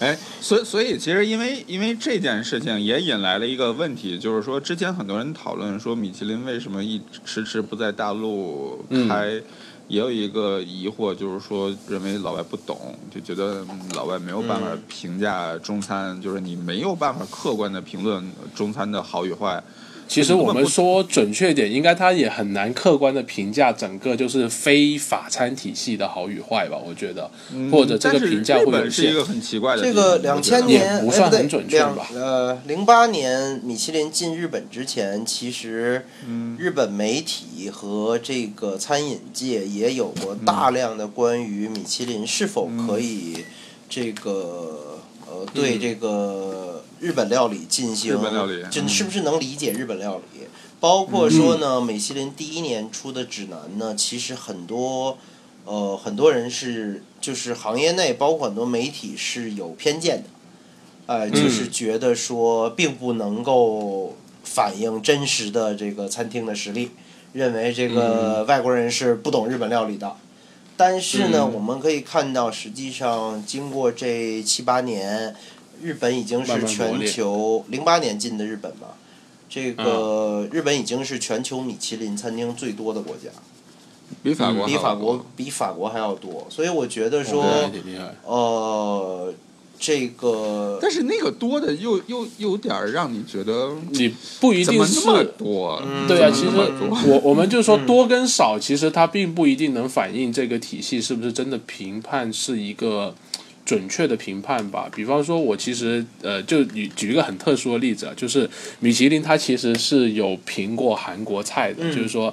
[0.00, 9.40] 哎，所以所以其实因为因为这件事情也引来了一个问题，就是说之前很多人讨论说米其林为什么一迟迟不在大陆开，
[9.88, 19.62] 也有一个疑惑，就是说认为老外不懂，就觉得老外没有办法评价中餐，就是你没有办法客观的评论中餐的好与坏。
[20.08, 26.76] 其实我们说准确点，应该他也很难客观的评价整个就是非法餐体系的好与坏吧？
[26.76, 27.30] 我觉得，
[27.70, 29.12] 或者这个评价会有限是一。
[29.12, 29.82] 个很奇怪的。
[29.82, 43.44] 这个两千年不算很准确两吧呃，零八年米其林进日本之前，其实嗯日本媒体和这个餐饮界也有过大量的关于米其林是否可以
[43.88, 48.70] 这个呃对这个日本料理进行日本料理嗯。
[48.70, 50.46] 真是不是能理解日本料理？
[50.78, 55.16] 包括说呢，米其林第一年出的指南呢，其实很多
[55.64, 60.28] 呃很多人是就是行业内包括很多媒体是有偏见的，
[61.06, 66.90] 哎、就是觉得说并不能够反映真实的这个餐厅的实力，
[67.32, 70.14] 认为这个外国人是不懂日本料理的。
[70.76, 71.54] 但是呢，嗯。
[71.54, 75.34] 我们可以看到，实际上经过这七八年，
[75.82, 78.88] 日本已经是全球零八年进的日本嘛，
[79.48, 79.76] 这嗯。
[79.76, 83.30] 个日本已经是全球米其林餐厅最多的国家，
[84.22, 87.44] 比法国比法国比法国还要多，所以我觉得说。
[88.24, 89.32] 呃，
[89.78, 94.10] 这个但是那个多的又又有点让你觉得你
[94.40, 95.02] 不一定是
[95.36, 95.82] 多？
[95.84, 96.08] 嗯。
[96.08, 96.48] 对啊，其实
[97.06, 103.14] 我我们就说多跟少，其实它并不一定能反映这个体系是不是真的评判是一个
[103.66, 104.88] 准确的评判吧。
[104.94, 108.48] 比方说，我其实呃，就举举一个很特殊的例子啊，就是
[108.80, 112.32] 米其林它其实是有评过韩国菜的，嗯就是说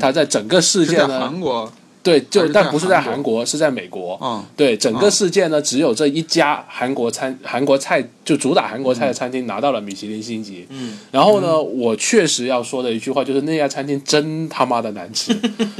[0.00, 1.70] 它在整个世界呢，韩国
[2.02, 4.18] 对，就但不是在韩国，是在美国。
[4.22, 10.66] 嗯，对，整个啊世界呢，只有这一家韩国餐韩国菜就主打韩国菜的餐厅拿到了米其林星级。
[10.70, 15.34] 嗯，然后呢，我确实要说的一句话就是那家餐厅真他妈的难吃，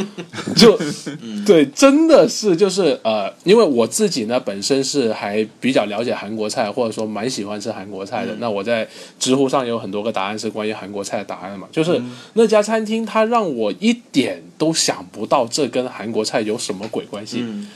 [0.54, 0.78] 就
[1.46, 8.34] 对，真的是就是呃，因为我自己呢本身是还比较了解韩国菜，或者说蛮喜欢吃韩国菜的。
[8.38, 8.86] 那我在
[9.18, 12.00] 知乎上有很多个答案是关于韩国菜的答案嘛，就是
[12.34, 17.38] 那家餐厅它让我一点都想不到这跟韩国菜有什么鬼关系。
[17.40, 17.66] 嗯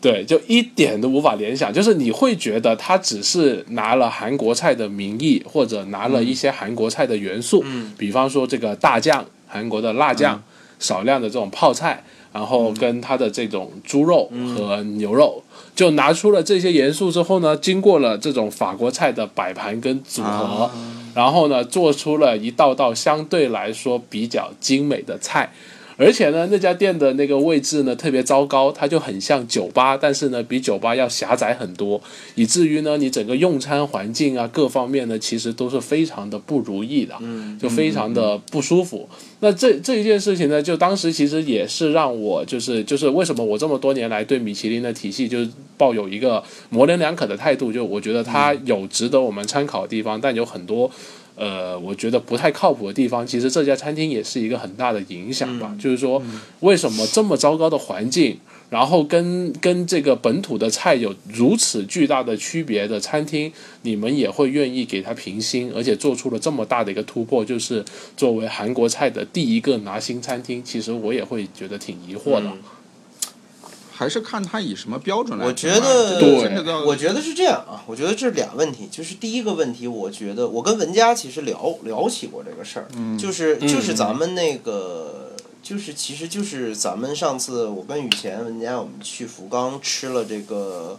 [0.00, 10.42] 对，就一点都无法联想，就是你会觉得他只是拿了韩国菜的名义，或者拿了一些韩国菜的元素，嗯比方说这个大酱，韩国的辣酱，
[10.80, 15.40] 少量的这种泡菜，然后跟它的这种猪肉和牛肉，
[15.76, 20.72] 就拿出了这些元素之后呢，经过了这种法国菜的摆盘跟组合，啊
[21.14, 25.52] 然后呢，做出了一道道相对来说比较精美的菜。
[26.02, 32.00] 而且呢，那家店的那个位置呢特别糟糕，它就很像酒吧，但是呢比酒吧要狭窄很多，
[32.34, 39.08] 以至于呢你整个用餐环境啊各方面呢其实都是非常的不如意的，嗯就非常的不舒服。
[39.38, 50.90] 那这这一件事情呢，就当时其实也是让我就是就是为什么我这么多年来对米其林的体系就是抱有一个模棱两可的态度，就我觉得它有值得我们参考的地方，但有很多。
[51.42, 55.74] 呃，我觉得不太靠谱的地方，其实这家餐厅也是一个很大的影响吧。
[55.76, 56.22] 就是说，
[56.60, 58.38] 为什么这么糟糕的环境，
[58.70, 63.52] 然后跟跟这个本土的菜有如此巨大的区别的餐厅，
[63.82, 67.84] 你们也会愿意给它评星，而且做出了这么大的一个突破，就是
[68.16, 72.46] 作为韩国菜的第一个拿星餐厅，其实我也会觉得挺疑惑的。
[72.46, 72.58] 嗯
[74.02, 75.52] 还是看他以什么标准来我。
[75.52, 76.18] 觉得
[76.84, 85.30] 我觉得是这样啊，我觉得这是俩问题，就是第一个问题，我觉得我跟文佳其实聊聊起过这个事儿，嗯就是嗯就是咱们那个。
[85.62, 90.98] 就是，其实就是咱们上次我跟雨前文佳我们去福冈吃了这个，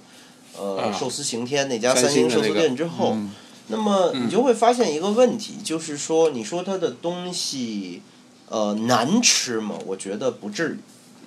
[0.58, 3.30] 呃，啊寿司行天那家三三星寿司店之后，嗯
[3.68, 8.02] 那么你就会发现一个问题，就是说，你说它的东西，
[8.48, 9.76] 呃，难吃吗？
[9.86, 10.80] 我觉得不至于。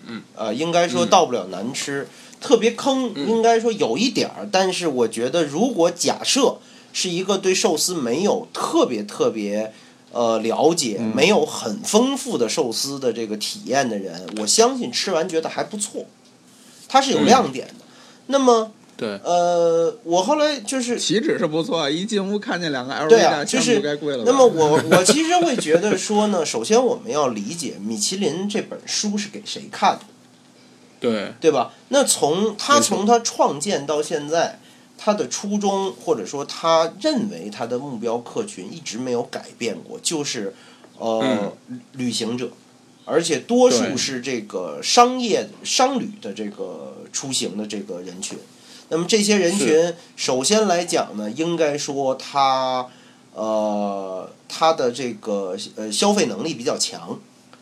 [0.06, 0.22] 嗯。
[0.34, 2.08] 呃，应该说到不了难吃，
[2.40, 4.48] 特别坑，应该说有一点儿。
[4.50, 6.58] 但是我觉得，如果假设
[6.92, 9.72] 是一个对寿司没有特别特别
[10.12, 16.06] 呃了解、没有很丰富的寿司的这个体验的人，我相信吃完觉得还不错，
[16.88, 17.84] 它是有亮点的。
[18.28, 24.24] 那么，对，呃，我后来就是岂止是不错，一进屋看见两个 LV 对啊就是该贵了。
[24.24, 30.04] 那么我我其实会觉得说呢， 首先我们要理解米其林这本书是给谁看的，
[30.98, 31.74] 对，对吧？
[31.88, 34.58] 那从他从他创建到现在，
[34.96, 40.54] 他的初衷或者说他认为他的目标客群一直没有改变过，就是
[40.98, 41.52] 呃、
[41.92, 42.48] 旅行者，
[43.04, 48.38] 而且多数是这个商业商旅的这个出行的这个人群。
[48.88, 52.86] 那么这些人群，首先来讲呢，应该说他
[53.34, 57.18] 呃他的这个呃消费能力比较强。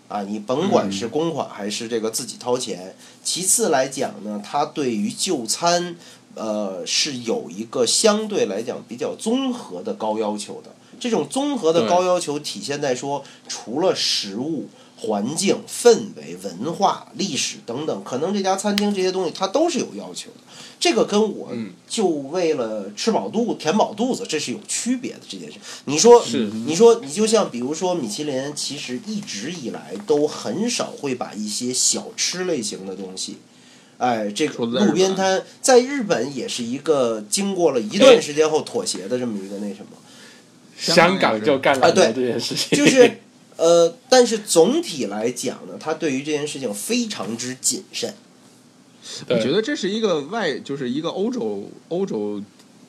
[0.06, 2.94] 啊，你甭管是公款还是这个自己掏钱。
[3.24, 5.96] 其次来讲呢，他对于就餐，
[6.34, 10.70] 呃，是有一个相对来讲比较综合的高要求的。
[11.00, 20.43] 这种综合的高要求体现在说，除了食物、环境、氛围、文化、历史等等，可能这家餐厅这些东西它都是有要求的。
[20.84, 25.58] 这个跟我嗯就为了吃饱肚、填饱肚子，这是有区别的这件事。
[25.86, 26.22] 你说，
[26.66, 33.38] 你说，你就像比如说米其林，其实一直以来都很少会把一些小吃类型的东西。
[33.96, 39.96] 哎，这个路边摊在日本也是一个经过了一段时间后妥协的这么一个那什么，
[40.76, 43.20] 香港就干了啊对这件事情，就是
[43.56, 48.12] 呃，但是总体来讲呢，他对于这件事情非常之谨慎。
[49.28, 52.42] 我觉得这是一个外，就是一个欧洲欧洲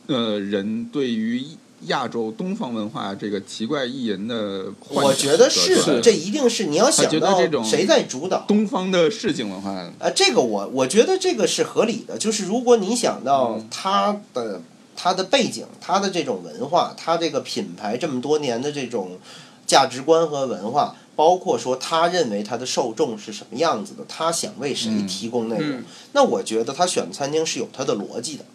[0.07, 1.43] 呃人对于
[1.87, 8.45] 亚洲东方文化这个奇怪异人的，我觉得是的，这一定是你要想到这种谁在主导。
[8.47, 13.67] 东方的市井文化，啊，这个我我觉得这个是合理的，就是如果你想到嗯。
[13.69, 14.61] 它的
[14.95, 19.19] 它的背景，它的这种文化，它这个品牌这么多年的这种
[19.67, 28.45] 价值观和文化，包括说他认为他的受众是什么样子的，他想为谁嗯提供内容，嗯那我觉得他选餐厅是有他的逻辑的。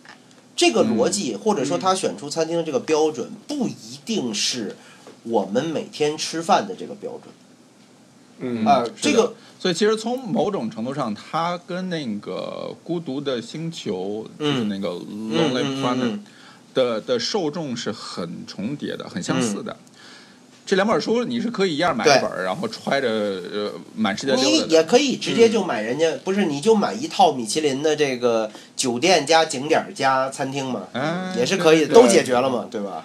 [0.57, 4.77] 这个逻辑，或者说他选出餐厅的这个标准，不一定是
[5.23, 7.33] 我们每天吃饭的这个标准
[8.43, 16.25] 嗯啊、这个所以其实从某种程度上，它跟那个《孤独的星球》就是嗯那个《嗯 Lonely 嗯 Planet 嗯》
[16.75, 19.77] 的的受众是很重叠的，很相似的。
[20.71, 24.59] 这两本书你是可以一样买一本儿，然后揣着呃满世界溜你。
[24.69, 33.05] 也可以直接就买人家，不是你就买一套米其林的这个酒店加景点儿加餐厅嘛，哎也是可以的，都解决了嘛，对吧？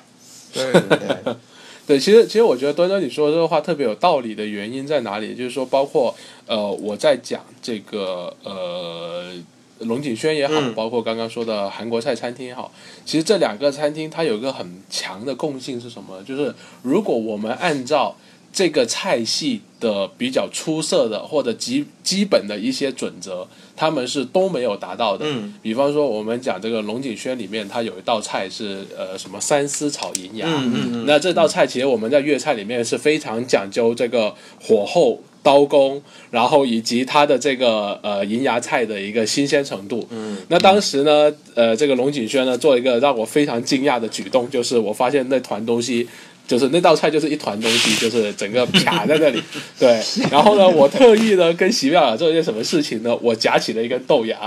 [0.54, 1.36] 对，对，
[1.88, 5.34] 对，其实其实我觉得端端你说的这个话特别有道理的原因在哪里？
[5.34, 6.14] 就是说，包括
[6.46, 9.32] 呃我在讲这个呃
[9.80, 12.72] 龙井轩也好，嗯包括刚刚说的韩国菜餐厅也好，
[13.06, 16.24] 其实这两个餐厅它有一个很强的共性是什么？
[16.24, 18.16] 就是如果我们按照
[18.54, 25.26] 这个菜系的比较出色的或者基基本的一些准则，他们是都没有达到的。
[25.28, 40.08] 嗯比方说，我们讲这个龙井轩里面，它有一道菜是呃什么三丝炒银芽，嗯嗯嗯那这道菜其实我们在粤菜里面是非常讲究这个火候、刀工，然后以及它的这个呃银芽菜的一个新鲜程度。
[40.10, 46.08] 嗯，那当时呢，呃，这个龙井轩呢做一个让我非常惊讶的举动，就是我发现那团东西。
[46.48, 49.42] 就是那道菜就是一团东西，就是整个卡在那里，
[49.80, 50.00] 对。
[50.30, 53.18] 然后呢，我特意呢跟席妙雅做一件什么事情呢？
[53.20, 54.38] 我夹起了一根豆芽，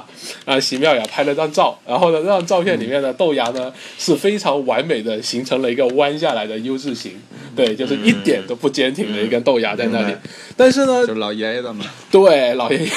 [0.44, 1.76] 啊席妙雅拍了张照。
[1.84, 7.14] 然后呢，那张照片里面的豆芽呢是非常完美的形成了一个弯下来的 U 字形，
[7.56, 10.14] 对，就是一点都不坚挺的一根豆芽在那里。
[10.59, 11.85] 但是呢，就是老爷爷的嘛。
[12.11, 12.90] 对，老爷爷，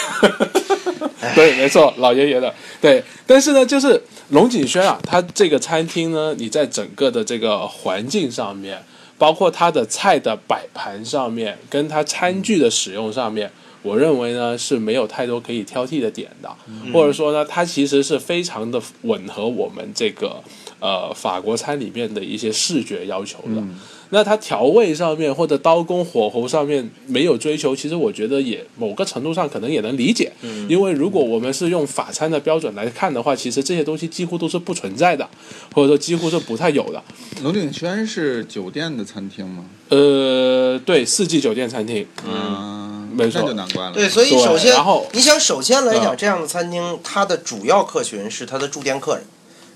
[1.36, 3.04] 对，没错，老爷爷的，对。
[3.28, 8.84] 但是呢，就是龙井轩啊，它这个餐厅呢，你在整个的这个环境上面，
[9.20, 13.52] 包括它的菜的摆盘上面，跟它餐具的使用上面。
[13.84, 16.50] 我认为呢是没有太多可以挑剔的点的，
[16.94, 20.36] 或者说呢，它其实是非常的吻合我们这个
[20.80, 23.64] 呃法国餐里面的一些视觉要求的。
[24.12, 30.32] 那它调味上面或者刀工火候上面没有追求，其实我觉得也某个程度上可能也能理解，
[30.70, 35.28] 因为如果我们是用法餐的标准来看的话，其实这些东西几乎都是不存在的，
[35.74, 37.02] 或者说几乎是不太有的。
[37.42, 39.66] 龙鼎轩是酒店的餐厅吗？
[39.90, 43.94] 呃，对，四季酒店餐厅，嗯，没错那就难怪了。
[43.94, 49.24] 对，所以首先然后，你想首先来讲，嗯这样的餐厅，它的主要客群是它的住店客人。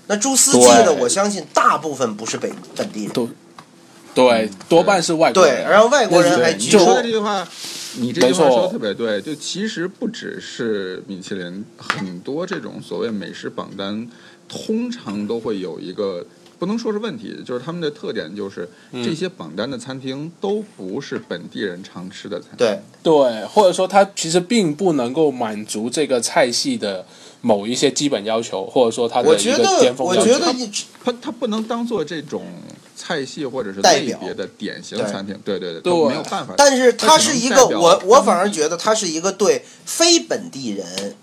[0.08, 3.28] 那住四季的，我相信大部分不是北本地人，都
[4.16, 5.68] 对，多半是外国对，人。
[5.68, 7.10] 然后外国人还你说的这。
[7.10, 7.46] 句话，
[7.98, 9.20] 你这句话说的特别对。
[9.20, 14.08] 就其实不只是米其林，很多这种所谓美食榜单，
[14.48, 16.24] 通常都会有一个
[16.58, 22.56] 不能说是问题，就是他们的特点就是、嗯这些榜单的餐厅都不是本地人常吃的餐厅。
[22.56, 27.04] 对，对，或者说它其实并不能够满足这个菜系的
[27.42, 30.06] 某一些基本要求，或者说它的一个我觉得巅，峰。
[30.06, 30.70] 我觉得一
[31.04, 32.46] 它它不能当做这种
[32.96, 34.18] 菜系或者是代表。
[34.18, 35.06] 类别的典型对。
[35.06, 35.38] 餐厅。
[35.44, 36.54] 对对对，都没有办法。
[36.56, 41.14] 但是它是一个，我我反而觉得它是一个对非本地人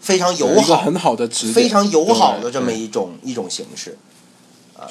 [0.00, 3.98] 非常友好、一个很好的指，非常友好的这么一种一种形式。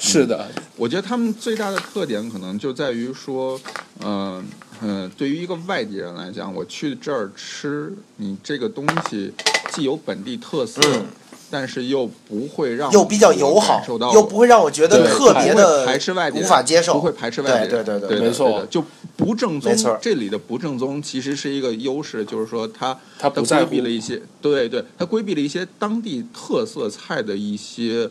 [0.00, 3.58] 是的，我觉得他们最大的特点可能就在于说，
[4.00, 4.44] 嗯、
[4.82, 9.32] 嗯、对于一个外地人来讲，我去这儿吃，你这个东西
[9.72, 11.06] 既有本地特色，嗯
[11.50, 18.84] 但是又不会让又比较友好受到，又不会让我觉得特别的排斥外地，无法接受，不会排斥外地人，对对对对没错就
[19.16, 19.72] 不正宗。
[20.00, 28.10] 这里的不正宗其实是一个优势，就是说它它他不在乎规避了一些，对对，它规避了一些当地特色菜的一些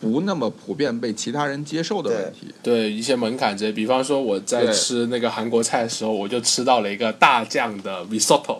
[0.00, 2.52] 不那么普遍被其他人接受的问题。
[2.62, 8.58] 对一些门槛这，比方说我在吃那个韩国菜的时候，我就吃到了一个大酱的 risotto。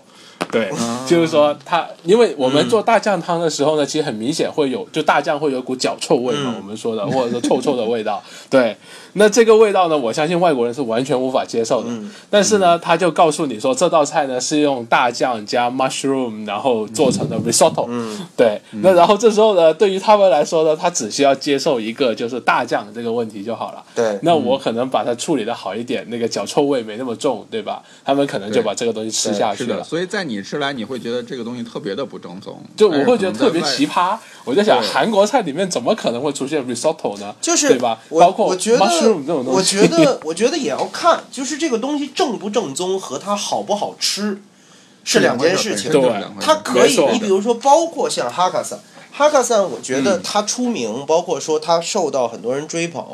[0.51, 8.23] 对，啊就是说它，因为我们做大酱汤的时候呢，其实很明显会有，就大酱会有股脚臭味嘛，嗯我们说的，或者说臭臭的味道。
[8.49, 8.77] 对，
[9.19, 11.89] 那这个味道呢，我相信外国人是完全无法接受的。
[11.91, 17.87] 嗯但是呢，他就告诉你说，这道菜呢是用大酱加 mushroom，然后做成的 risotto。
[17.89, 23.83] 嗯，对，那然后这时候呢，对于他们来说呢，他只需要接受一个就是大酱这个问题就好了。
[23.95, 27.83] 对，那我可能把它处理的好一点，那个脚臭味没那么重，对吧？
[28.05, 29.85] 他们可能就把这个东西吃下去是的，了。
[29.85, 37.35] 所以在你吃来，你会觉得这个东西特别的不正宗，就我会觉得特别奇葩，我在想韩国菜里面怎么可能会出现 risotto 呢？
[37.41, 37.99] 就是对吧？
[38.11, 38.79] 包括我觉得
[39.15, 44.41] 我觉得我觉得也要看，就是这个东西正不正宗和它好不好吃
[45.05, 45.91] 是两件事情。
[45.91, 46.25] 对。
[46.41, 48.79] 它可以，你比如说，包括像哈卡萨，
[49.13, 50.21] 哈卡萨，我觉得嗯。
[50.23, 53.05] 它出名，包括说它受到很多人追捧，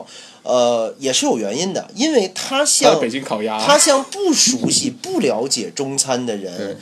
[0.42, 6.78] 呃，也是有原因的，因为它还像有北京烤鸭，它向不熟悉、不了解中餐的人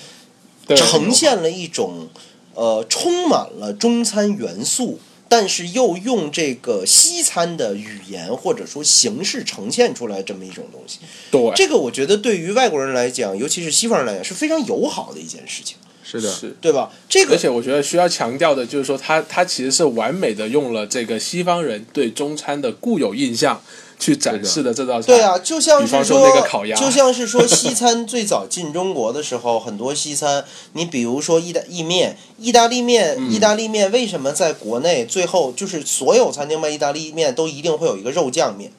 [0.76, 2.08] 呈现了一种
[2.54, 5.00] 呃充满了中餐元素，
[5.31, 10.99] 但是又用这个西餐的语言或者说形式呈现出来这么一种东西。
[11.31, 16.57] 对，这个我觉得对于外国人来讲，尤其是西方人来讲是非常友好的一件事情，是的，是。
[16.61, 16.91] 对吧？
[17.09, 23.62] 这个而且我觉得需要强调的就是说它，它其实是完美的用了这个西方人对中餐的固有印象
[24.01, 25.07] 去展示的这道菜。
[25.07, 38.72] 对啊，就像是说那个烤鸭就像是说西餐最早进中国的时候，很多西餐，你比如说意大意面、意大利面、嗯意大利面为什么在国内最后就是所有餐厅卖意大利面都一定会有一个肉酱面？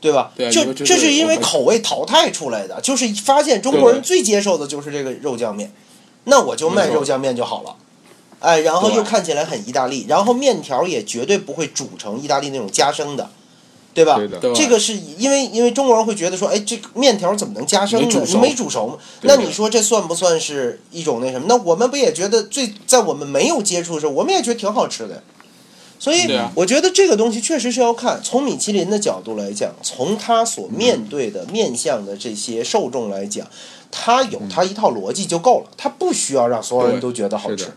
[0.00, 0.30] 对吧？
[0.36, 5.72] 就对啊就这是因为口味淘汰出来的，就是发现中国人最接受的就是这个肉酱面，
[6.24, 7.74] 那我就卖肉酱面就好了。
[8.40, 13.30] 哎，然后又看起来很意大利，然后面条也绝对不会煮成意大利那种夹生的，
[13.94, 14.16] 对吧？
[14.54, 18.06] 这个是因为因为中国人会觉得说，哎，这个面条怎么能加生呢？
[18.06, 18.98] 没煮没煮熟吗？
[19.22, 21.46] 那你说这算不算是一种那什么？
[21.48, 25.22] 那我们不也觉得最在我们没有接触的时候，我们也觉得挺好吃的。
[25.96, 33.46] 所以我觉得这个东西确实是要看，从米其林的角度来讲，从他所面对的面向的这些受众来讲，
[33.90, 37.72] 他有他一套逻辑就够了，他不需要让所有人都觉得好吃。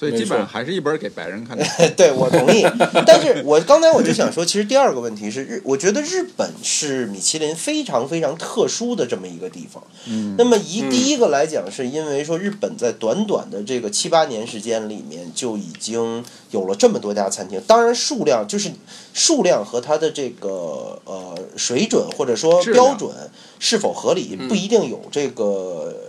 [0.00, 1.62] 所以基本上还是一本给白人看的。
[1.94, 2.64] 对，我同意。
[3.06, 9.82] 但是我刚才我就想说，其实第二个问题是日，我觉得日本是米其林非常非常特殊的这么一个地方。
[10.06, 18.70] 嗯那么一嗯第一个来讲，是因为说日本在短短的这个七八年时间里面就已经有了这么多家餐厅，当然数量就是
[19.12, 23.10] 数量和它的这个呃水准或者说标准
[23.58, 25.44] 是否合理嗯不一定有这个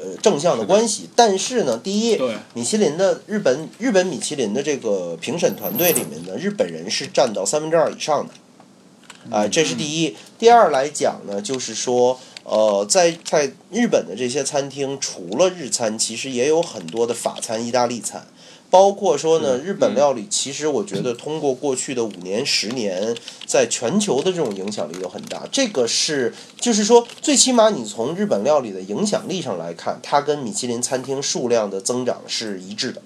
[0.01, 1.09] 呃正向的关系。
[1.13, 2.17] 但是呢，第一，
[2.53, 10.15] 米其林的日本日本米其林的这个评审团队里面呢，日本人是占到三分之二以上的，啊、这是第一。
[10.38, 18.27] 第二来讲呢，就是说，呃，在在日本的这些餐厅，除了日餐，其实也有很多的法餐、意大利餐。
[18.69, 23.17] 包括说呢，日本料理其实我觉得通过过去的五年、十年，
[23.47, 25.41] 在全球的这种影响力都很大。
[25.51, 33.01] 这个是，就是说，最起码你从日本料理的影响力上来看，它跟米其林餐厅数量的增长是一致的。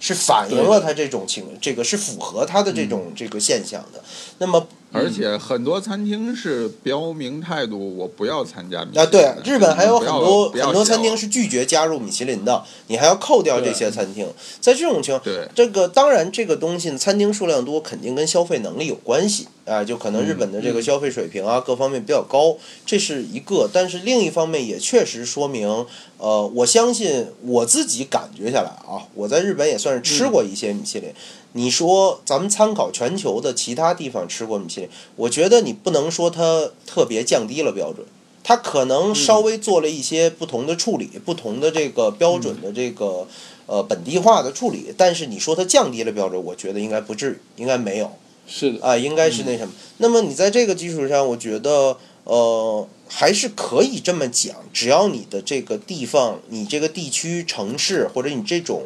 [0.00, 4.02] 是反映了他这种情，这个是符合他的这种这个现象的。
[4.38, 14.28] 那么而且很多餐厅是标明态度，我不要参加米其啊，对，日本还有很多很多餐厅是拒绝加入米其林的，你还要扣掉这些餐厅。
[14.60, 23.70] 在这种情况，对这个当然这个东西，餐厅数量多肯定跟消费能力有关系啊，就可能日本的这个消费水平啊、各方面比较高，这是一个。
[23.72, 25.86] 但是另一方面也确实说明，
[26.18, 31.12] 呃，我相信我自己感觉下来啊，我在日本也算是吃过一些米其林。
[31.52, 38.06] 你说咱们参考全球的其他地方吃过米其林，我觉得你不能说它特别降低了标准。
[38.42, 43.26] 它可能稍微做了一些不同的处理，不同的这个标准的这个
[43.66, 48.10] 呃本地化的处理，但是你说它降低了标准，我觉得应该不至于，应该没有
[48.46, 49.74] 是的，啊、应该是那什么。
[49.98, 58.84] 那么你在这个基础上，我觉得呃还是可以这么讲，只要你的这个地方、你这个地区、城市或者你这种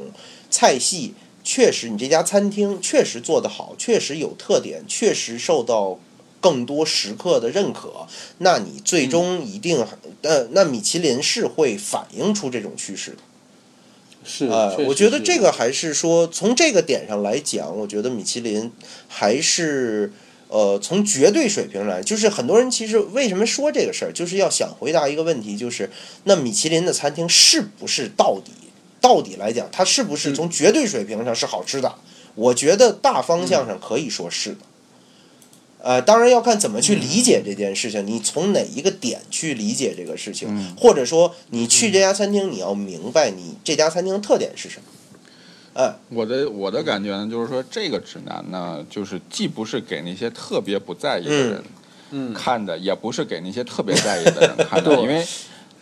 [0.51, 1.15] 菜系。
[1.45, 6.01] 确实，你这家餐厅确实做得好，确实有特点，确实受到
[6.41, 8.07] 更多食客的认可，
[8.39, 9.87] 那你最终一定，
[10.23, 13.19] 呃，那米其林是会反映出这种趋势的。
[14.25, 18.73] 是，呃确，实我觉得这个还是说，从这个点上来讲，我觉得米其林
[19.07, 20.13] 还是。
[20.47, 25.91] 呃，从绝对水平来，就是很多人其实为什么说这个事儿，就是要想回答一个问题，就是
[26.25, 28.53] 那米其林的餐厅是不是到底
[29.05, 31.95] 到底来讲，它是不是从绝对水平上是好吃的？
[32.35, 34.57] 我觉得大方向上可以说是的。
[35.83, 44.87] 呃，当然要看怎么去理解这件事情，你从哪一个点去理解这个事情，嗯或者说你去这家餐厅，你要明白你这家餐厅的特点是什么。
[45.75, 51.63] 呃，我的我的感觉呢，就是说这个指南呢，就是既不是给那些特别不在意的人
[52.13, 55.23] 嗯，看的，也不是给那些特别在意的人看的， 因为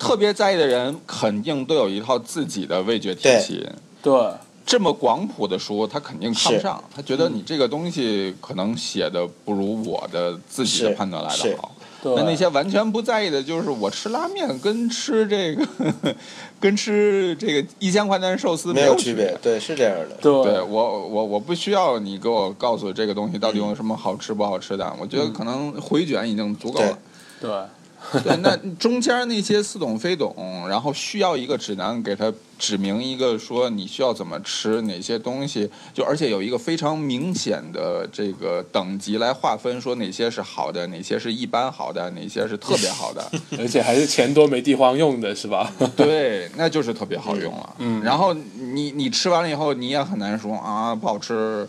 [0.03, 3.65] 特别在意的人肯定都有一套自己的味觉体系。
[4.03, 4.13] 对，
[4.67, 11.73] 这么广谱的书，他肯定看不上，他觉得你这个东西可能写的不如我的自己的判断来的好。
[12.03, 12.17] 对。
[12.17, 15.65] 那那些完全不在意的，就是我吃拉面跟吃这个，
[16.59, 20.17] 跟吃这个一千块钱寿司没有区别，对，是这样的。
[20.21, 20.43] 对。
[20.43, 26.99] 对，我我我不需要你给我告诉这个东西到底有什么好吃不好吃的，我觉得可能回卷已经足够了。
[27.41, 27.61] 对，对，
[28.43, 43.31] 那中间那些似懂非懂，然后需要一个指南给他指明一个说你需要怎么吃哪些东西，就而且有一个非常明显的这个等级来划分，说哪些是好的，哪些是一般好的，哪些是特别好的。
[43.59, 45.73] 而且还是钱多没地方用的是吧？
[45.97, 47.77] 对，那就是特别好用了。
[47.79, 51.67] 嗯然后你你吃完了以后，你也很难说啊不好吃，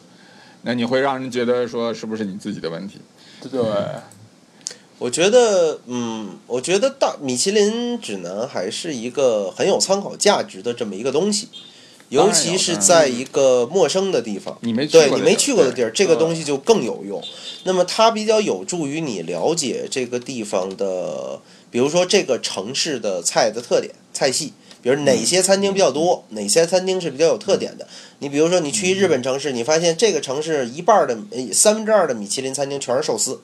[0.63, 2.99] 那你会让人觉得说是不是你自己的问题？
[3.51, 3.59] 对，
[5.03, 11.49] 我觉得，嗯，我觉得大米其林指南还是一个很有参考价值的这么一个东西，
[12.07, 14.57] 尤其是在一个陌生的地方。
[14.61, 17.21] 你没对你没去过的地儿，这个东西就更有用。
[17.65, 27.85] 那么它比较有助于你了解这个地方的，比如说这个城市的菜的特点、菜系，比如哪些餐厅比较多，哪些餐厅是比较有特点的。
[28.19, 33.41] 你比如说你去日本城市，你发现这个城市一半儿的呃三分之二的米其林餐厅全是寿司，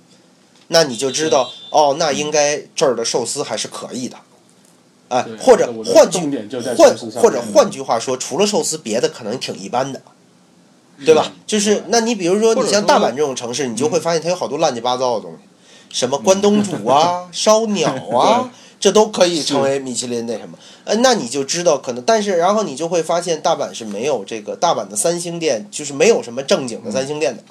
[0.69, 4.17] 那你就知道哦，那应该这儿的寿司还是可以的。
[5.09, 6.19] 哎，或者换句
[6.75, 10.01] 换或者换句话说，除了寿司，别的可能挺一般的。
[11.05, 11.31] 对吧？
[11.47, 15.37] 就是那你比如说你像大阪这种城市，你就会发现它有好多乱七八糟的东西，
[15.97, 18.51] 什么关东煮啊、 烧鸟啊，
[18.81, 20.59] 这都可以成为米其林那什么。
[20.83, 27.43] 呃，那你就知道可能，但是然后你就会发现大阪是没有这个大阪的三星店，就是没有什么正经的三星店的。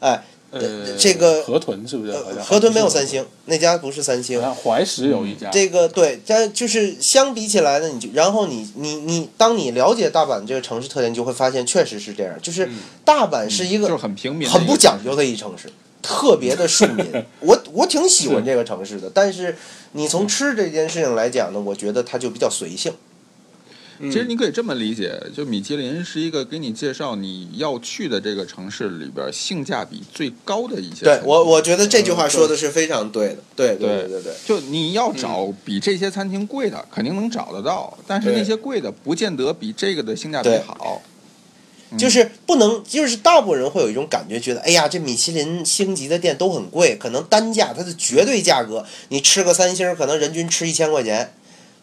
[0.00, 2.12] 哎，呃，这个河豚是不是？
[2.12, 5.50] 好像呃河豚没有三星，那家不是三星怀石有一家。
[5.50, 15.70] 这个对，但就是相比起来呢，你就然后你你你，当你了解大阪这个城市特点，你就会发现确实是这样，就是嗯大阪是一就是个很平民很不讲究的一城市，
[16.00, 17.06] 特别的庶民。
[17.40, 19.54] 我我挺喜欢这个城市的，但是
[19.92, 22.92] 你从吃这件事情来讲呢，我觉得它就比较随性。
[23.98, 24.10] 嗯。
[24.10, 31.04] 其实你可以这么理解，就米其林是一个给你介绍你要去的这个城市里边性价比最高的一些。
[31.04, 33.98] 对我我觉得这句话说的是非常对的，对对对。
[33.98, 34.32] 对对对。
[34.46, 41.02] 就你要找比这些餐厅贵的，肯定能找得到，但是那些贵的不见得比这个的性价比好。
[41.90, 41.96] 嗯。
[41.96, 51.32] 就是不能，就是大部分人会有一种感觉，觉得哎呀，这米其林星级的店都很贵，可能单价它的绝对价格，你吃个三星，可能人均吃一千块钱，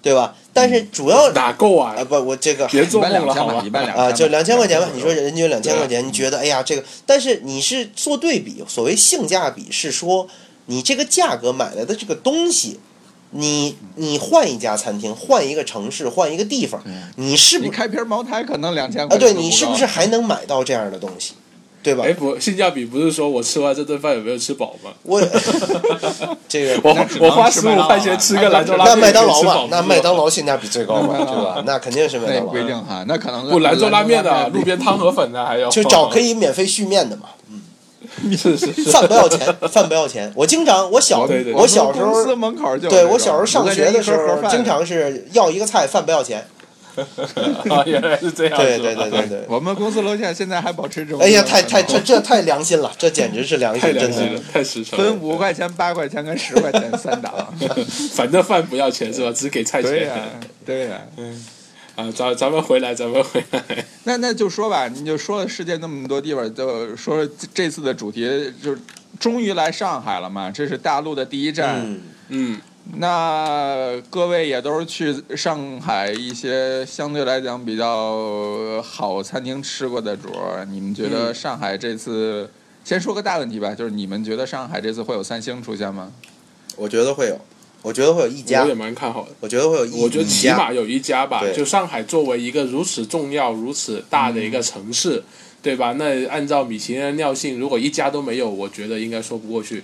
[0.05, 0.35] 对吧？
[0.53, 2.03] 但是主要哪够啊啊？
[2.03, 3.69] 不，我这个别做梦了好吧，吗一？
[3.71, 4.87] 般两啊，就两千块钱吧。
[4.93, 6.83] 嗯你说人均两千块钱，你觉得哎呀这个？
[7.07, 10.27] 但是你是做对比，所谓性价比是说
[10.67, 12.79] 你这个价格买来的这个东西，
[13.31, 16.83] 你你换一家餐厅，换一个城市，换一个地方，
[17.15, 19.07] 你是不是开瓶茅台可能两千啊？
[19.07, 21.33] 块对都高你是不是还能买到这样的东西，
[21.85, 22.11] 对吧哎，？
[22.13, 24.89] 不，性价比不是说我吃完这顿饭有没有吃饱吗？
[25.03, 25.21] 我
[26.49, 31.63] 这个我我花十五块钱吃个兰州拉面，那麦当劳嘛嘛，，那麦当劳性价比最高嘛，对吧？
[31.63, 37.25] 那肯定是麦当劳， 不一定哈，那可能不兰州拉面的，比路边汤河粉的还要，就找可以免费续面的嘛，
[38.35, 40.31] 是是是，饭不要钱，饭不要钱。
[40.35, 44.11] 我经常，我小我小时候公司门口就对我小时候上学的时
[44.41, 46.43] 候，经常是要一个菜，饭不要钱。
[47.69, 49.45] 啊， 原来是这样，对对对对 对。
[49.47, 51.19] 我们公司楼下现在还保持这种。
[51.19, 55.19] 哎呀，太太这这太良心了，这简直是良心，真的良心了。，太实诚分。
[55.19, 57.33] 五块钱、八块钱跟十块钱三档。
[58.13, 59.31] 反正饭不要钱是吧？
[59.35, 61.01] 只给菜钱对呀钱。，对呀。
[61.17, 61.45] 嗯
[61.95, 63.63] 啊，咱咱们回来，咱们回来。
[64.03, 68.23] 那那就说吧，你就说了世界那么多地方，就说这这次的主题
[68.61, 68.77] 就是
[69.17, 71.79] 终于来上海了嘛，这是大陆的第一站。
[71.85, 72.61] 嗯，嗯，
[72.93, 82.49] 那各位也都是去上海一些相对来讲比较好餐厅吃过的主儿，你们觉得嗯上海这次？
[82.83, 86.11] 先说个大问题吧，就是你们觉得上海这次会有三星出现吗？
[86.75, 87.41] 我觉得会有，
[87.81, 89.29] 我觉得会有一家我也，蛮看好的。
[89.39, 95.23] 我觉得会有一，我觉得起码有一家吧，就上海作为一个如此重要、如此大的一个城市，
[95.63, 95.93] 对吧？
[95.93, 99.83] 那按照米其林的尿性，如果一家都没有，我觉得应该说不过去。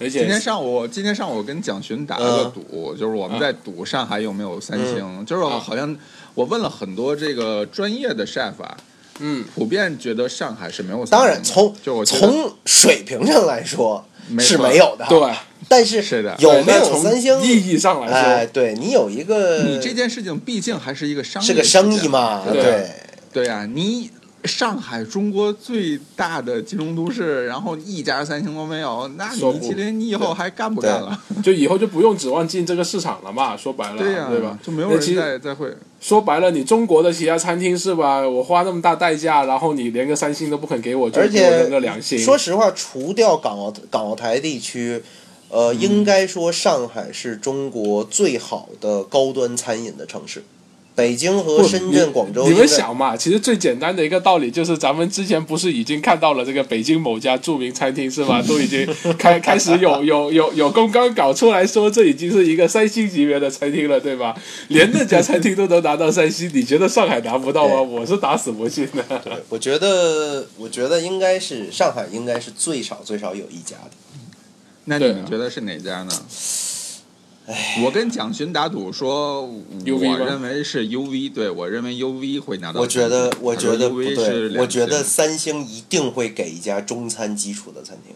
[0.00, 5.94] 而且今天上午，今天上午我跟蒋勋打了个赌，就是我们在赌上海有没有三星，就是好像
[6.34, 8.76] 我问了很多这个专业的 chef 啊，
[9.18, 11.04] 嗯，普遍觉得上海是没有。
[11.04, 15.32] 当然，从就我从水平上来说没是没有的，对，
[15.68, 17.38] 但是是的有没有三星？
[17.42, 22.08] 意义上来说，哎，对你有一个，你这件事情毕竟还是一个商业，是个生意。
[22.08, 22.90] 嘛，对对。
[23.32, 24.10] 对呀、你
[24.44, 31.22] 上海中国最大的金融都市，然后一家三星都没有，那说不米其林你以后还干不干了？
[31.44, 33.56] 就以后就不用指望进这个市场了嘛。
[33.56, 34.58] 说白了，对呀、对吧？
[34.62, 35.70] 就没有人再再会。
[36.00, 38.26] 说白了，你中国的其他餐厅是吧？
[38.26, 42.18] 我花那么大代价，然后你连个三星都不肯给我，就而给我且扔个两星。
[42.18, 45.02] 说实话，除掉港澳港澳台地区，
[45.50, 50.42] 呃，嗯应该说上海是中国最好的高端餐饮的城市。
[51.00, 58.42] 北京和深圳、广州你们想嘛，其实最简单的一个道理就是，咱们之前不是已经看到了这个北京某家著名餐厅是吧？
[58.46, 58.86] 都已经
[59.16, 64.36] 开开始有有有有公告搞出来说，这已经是一个三星级别的餐厅了，对吧？
[64.68, 67.80] 连那家餐厅都能拿到三星，你觉得上海拿不到吗？
[67.80, 69.40] 我是打死不信的。
[69.48, 73.90] 我觉得，我觉得应该是上海应该是最少最少有一家的。
[74.84, 76.10] 那你觉得是哪家呢？
[77.84, 88.14] 我跟蒋勋打赌说，我认为是 UV，对我认为 UV 会拿到我觉得我觉得不对，我觉得三星一定会给一家中餐基础的餐厅。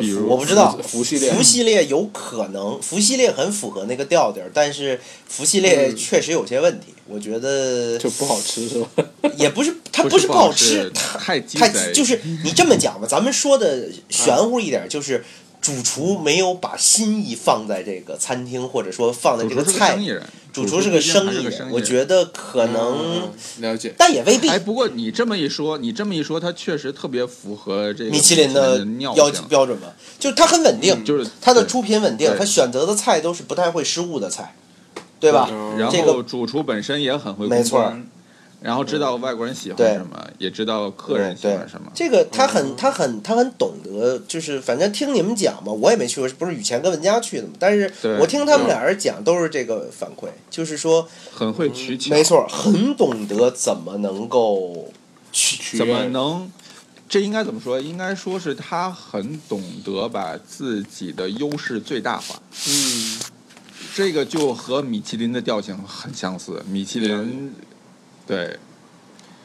[0.00, 4.98] 比如我不知道福系列，福系列有可能，福系列很符合那个调调，但是
[5.28, 6.86] 福系列嗯确实有些问题。
[7.08, 9.04] 我觉得就不好吃是吧？
[9.36, 15.22] 也不是，它不是不好吃太鸡太，就是你这么讲吧，咱们说的玄乎一点，就是
[15.62, 19.96] 主厨没有把心意放在这个餐厅，或者说放在这个菜
[20.52, 23.94] 主厨是个生意人，我觉得可能嗯，了解。
[23.96, 24.50] 但也未必。
[24.50, 29.86] 哎，不过你这么一说，你这么一说，它确实特别符合这个米其林的要求，标准嘛，
[30.18, 32.38] 就是它很稳定，就是它的出品稳定，对。
[32.38, 34.54] 它选择的菜都是不太会失误的菜，
[35.18, 35.48] 对吧？
[35.50, 37.90] 嗯然这个后主厨本身也很会没错
[38.62, 41.90] 然后知道外国人喜欢什么，也知道客人喜欢什么。
[41.94, 54.92] 这个他嗯很他很他很懂得，就是反正听你们讲嘛，我也没去过，不是雨前跟文佳去的嘛，但是我听他们俩人讲都是这个反馈，就是说很会取巧，没错，很懂得怎么能够
[55.32, 56.50] 去取怎么能？
[57.08, 57.78] 这应该怎么说？
[57.78, 62.40] 应该说是他很懂得把自己的优势最大化。
[62.66, 63.18] 嗯，
[63.94, 66.62] 这个就和米其林的调性很相似。
[66.66, 67.52] 米其林，
[68.34, 68.56] 对，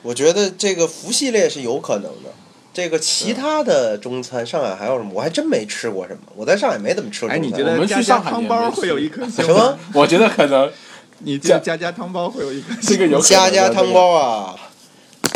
[0.02, 2.30] 我觉得这个福系列是有可能的。
[2.74, 5.12] 这个其他的中餐，上海还有什么？
[5.14, 6.20] 我还真没吃过什么。
[6.36, 7.38] 我在上海没怎么吃过哎。
[7.38, 9.78] 你觉得我们去家家上海汤包会有一颗星什么？
[9.94, 10.72] 我觉得可能
[11.20, 12.82] 你家家家汤包会有一颗星？
[12.84, 14.56] 这个有家家汤包啊？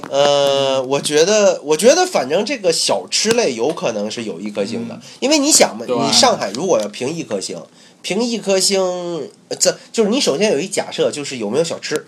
[0.10, 7.60] 呃，我觉得，我觉得反正这个小吃类有可能是有一颗星的，因为你想嘛，你上海如果要评一颗星，
[8.02, 8.82] 评一颗星，
[9.47, 12.06] 呃这就是你首先有一假设，就是有没有小吃，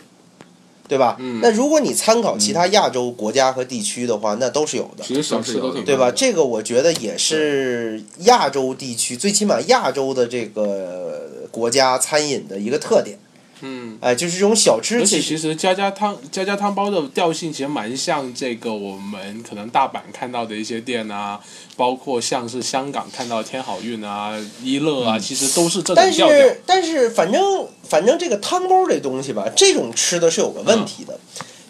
[0.94, 1.18] 对吧？
[1.20, 5.04] 嗯那如果你参考其他亚洲国家和地区的话，那都是有的。
[5.04, 6.12] 其实小吃都挺对吧？
[6.16, 13.18] 这个我觉得也是亚洲地区，最起码亚洲的这个国家餐饮的一个特点。
[13.64, 13.98] 嗯。
[14.00, 21.40] 哎，就是这种小吃，而且其实家家汤家家汤包的调性其实蛮像这个我们可能大阪看到的一些店啊，
[21.76, 26.38] 包括像是香港看到天好运啊、一乐啊，其实都是这种但调调。
[26.38, 27.42] 是但是反正
[27.84, 31.18] 反正这个汤包这东西吧，这种吃的是有个问题的，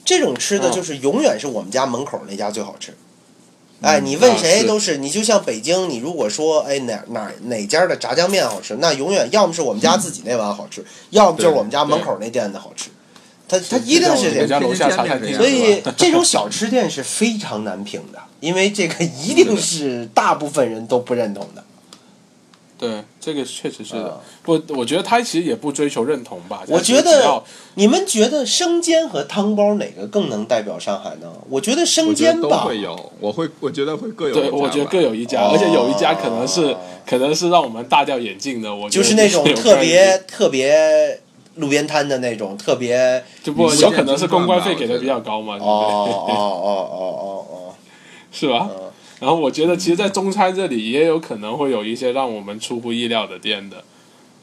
[0.03, 2.93] 这种吃的就是永远是我们家门口那家最好吃。
[3.83, 12.89] 哎，你问谁都是，你就像北京，你如果说哎哪哪哪家的炸酱面好吃，那永远要么是我们家自己那碗好吃，要么就是我们家门口那店的好吃。
[13.45, 14.47] 它它一定是这样。
[14.47, 21.61] 我们家楼下茶餐厅，所以这种小吃店是非常难评的，因为这个一定是大部分人都不认同的。
[22.87, 24.19] 对这个确实是的啊。
[24.43, 26.63] 不，我觉得他其实也不追求认同吧。
[26.67, 27.41] 我觉得
[27.75, 31.31] 你们觉得生煎和汤包哪个更能代表上海呢？
[31.49, 36.75] 我觉得生煎吧都会有，我会，我觉得会各有一对，我觉得各有一家，哦而且有一家可能是
[37.07, 38.73] 可能是让我们大掉眼镜的。
[38.73, 41.19] 我觉得就是那种特别特别
[41.55, 46.35] 路边摊的那种，特别就不有可能是公关费给的比较高嘛，哦对不对？
[46.35, 46.67] 哦哦
[46.99, 47.73] 哦哦
[48.33, 48.67] 是吧？
[49.23, 53.83] 哦，然后我觉得，其实，在中餐这里也有可能会有一些让我们出乎意料的店的，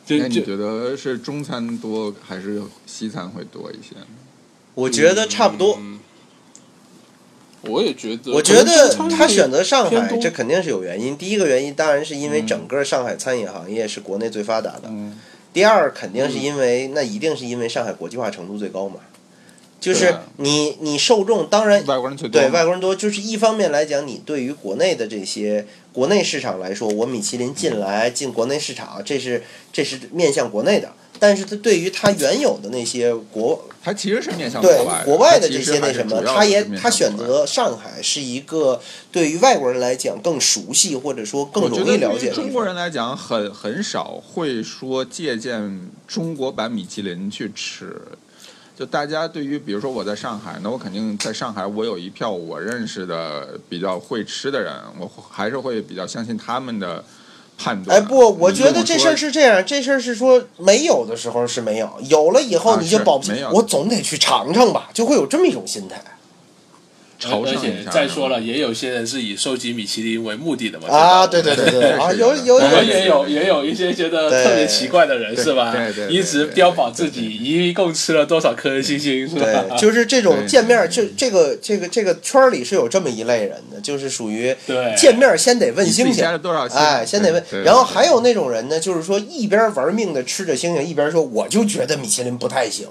[0.06, 3.96] 就你觉得是中餐多还是西餐会多一些？
[4.74, 5.76] 我觉得差不多。
[5.78, 6.00] 嗯
[7.62, 11.14] 我也觉得，我觉得他选择上海，这肯定是有原因。
[11.14, 14.84] 第一个原因当然是因为嗯整个上海餐饮行业是国内最发达的。
[14.84, 15.14] 嗯，
[15.52, 19.00] 第二，肯定是因为那一定是因为上海国际化程度最高嘛。
[19.80, 30.92] 就是你你受众当然外国人最多，对外国人多，就是一方面来讲，你对于国内的这些国内市场来说，我米其林进来进国内市场，这是这是面向国内的。
[31.18, 38.80] 但是它对于它原有的那些国它其实是面向对国外国外的这些那什么，他也他选择上海是一个
[39.12, 42.34] 对于外国人来讲更熟悉或者说更容易了解的。
[42.34, 47.96] 中国人来讲，很很少会说借鉴中国版米其林去吃。
[48.80, 57.04] 就大家对于，比如说我在上海，那我肯定在上海，我有一票我认识的比较会吃的人，我还是会比较相信他们的
[57.58, 57.94] 判断。
[57.94, 66.02] 哎不，我觉得这事儿是这样，这事儿是说没有的时候是没有，有了以后啊你就保不齐我总得去尝尝吧，就会有这么一种心态
[67.20, 70.88] 朝而且圣一下再说了，也有些人是以收集米其林为目的的嘛。
[70.88, 71.26] 啊！
[71.26, 75.70] 对对对对对啊，有有我们有也有也有一些觉得特别奇怪的人是吧？
[75.70, 79.44] 对对对一直标榜自己一共吃了多少颗星星是吧？
[79.44, 84.56] 对，就是这种见面儿，就这个这个这个圈儿里是有这么一类人的，就是属于
[84.96, 86.66] 见面儿先得问星星加了，多少？
[86.68, 92.86] 哎，先得问然后还有那种人呢，就是说一边玩命的吃着星星，一边说我就觉得米其林不太行，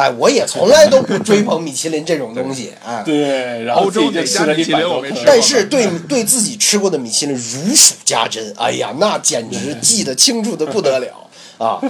[0.00, 3.02] 哎，我也从来都不追捧米其林这种东西， 哎。
[3.04, 11.28] 对，然后欧洲自己就吃了一百多但是对对自己吃过的米其林如数家珍，哎呀，那简直记得清楚的不得了
[11.58, 11.80] 啊！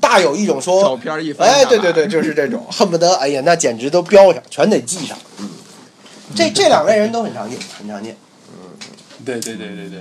[0.00, 5.16] 大有一种说照片一翻哎，对对对，就是这种，恨不得哎呀，那简直都标上，全得记上。
[5.38, 5.48] 嗯，
[6.36, 8.14] 这这两类人都很常见，很常见
[8.50, 8.70] 嗯
[9.24, 9.98] 对对对对对，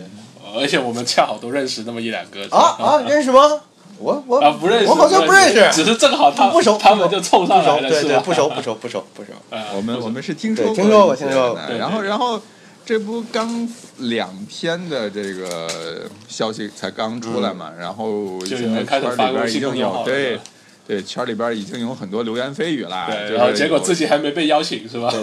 [0.59, 3.61] 而且我们恰好都认识那么一两个啊啊， 认识吗？
[4.01, 9.29] 我我啊不认识，我好像不认识，只是正好他不熟，他们就凑上熟来了，对对，不熟不熟不熟不熟。
[9.49, 12.41] 呃我们我们是听对说听说过听说过然后然后
[12.85, 20.39] 这不刚两天的这个消息才刚出来嘛，然后现在圈里边已经有对
[20.87, 25.13] 对圈里边已经有很多流言蜚语啦，对，然后结果自己还没被邀请，是吧？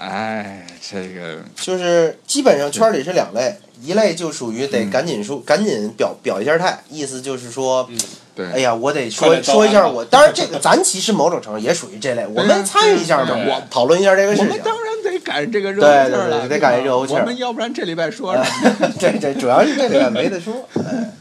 [0.00, 7.86] 哎这个就是基本上圈里是两类，一类就属于得赶紧说，赶紧表表一下态，意思就是说，
[8.34, 10.02] 对哎呀，我得说说一下我。
[10.04, 14.48] 当然，这个咱其实某种程度也属于这类， 我们参与一下嘛，我讨论一下这个事情。
[14.48, 18.34] 我们当然得赶这个热对乎气儿了，对对得赶上热乎气儿我们要不然这礼拜说？
[18.98, 20.66] 对对，主要是这个没得说。
[20.80, 21.12] 哎，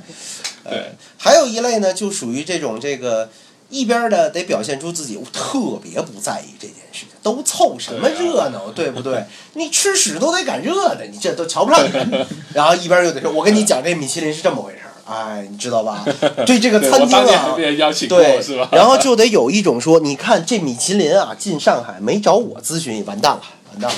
[0.70, 3.30] 对，还有一类呢，就属于这种这个
[3.70, 9.24] 一边儿的得表现出自己特别不在意这件事情，都凑什么热闹，对不对？
[9.54, 12.28] 你吃屎都得赶热的，你这都瞧不上人。
[12.54, 16.04] 然后一边又得说，我跟你讲，这米其林是这么回事儿，哎，你知道吧？
[16.48, 23.42] 对这个餐厅啊对是吧？，然后就得有一种说，你看这米其林啊，进上海没找我咨询，完蛋了，
[23.72, 23.98] 完蛋了，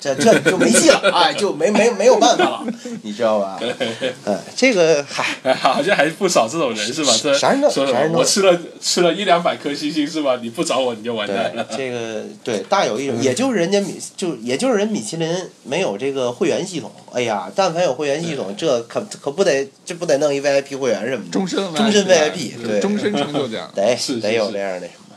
[0.00, 2.66] 这这就没戏了，哎，就没没没有办法了，
[3.02, 3.58] 你知道吧？
[4.24, 7.12] 嗯，这个嗨，哎，好像还不少这种人是吧？
[7.20, 10.38] 这啥人都说啥人都我吃了吃了一两百颗星星是吧？
[10.42, 11.66] 你不找我你就完蛋了。
[11.76, 15.28] 这个对大有一种，也就是人家米就也就是人米其林
[15.64, 23.68] 没有这个会员系统，哎呀，但凡有会员系统，这可可不得这不得弄一 VIP 会员什么的，终身终身 VIP 对终身成就奖。
[23.74, 25.07] 得是是得有是这样的什么。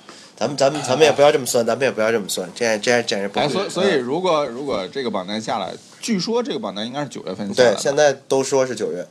[0.42, 3.54] 咱们咱们咱们也不要这么算，咱们也不要这么算，这样这样简直不哎，对。
[3.54, 9.06] 所以所以嗯如果如果这个榜单下来，据说这个榜单应该是九月份下来对，现在都说是九月。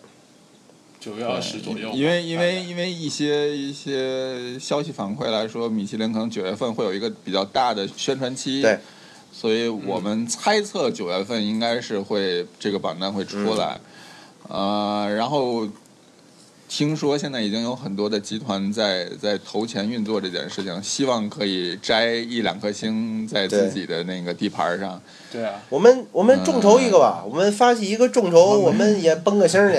[0.99, 8.76] 九月二十左右，因为因为因为一些一些消息反馈来说，米其林可能九月份会有一个比较大的宣传期，对，
[9.33, 13.81] 所以我们猜测九月份应该是会这个榜单会出来，
[14.49, 15.66] 嗯呃，然后
[16.71, 25.03] 听说现在已经有很多的集团在在投钱运作这件事情，希望可以摘一两颗星在自己的那个地盘上。
[25.33, 29.79] 对啊，我们我们众筹一个吧，我们发起一个众筹，我们也崩个星儿去，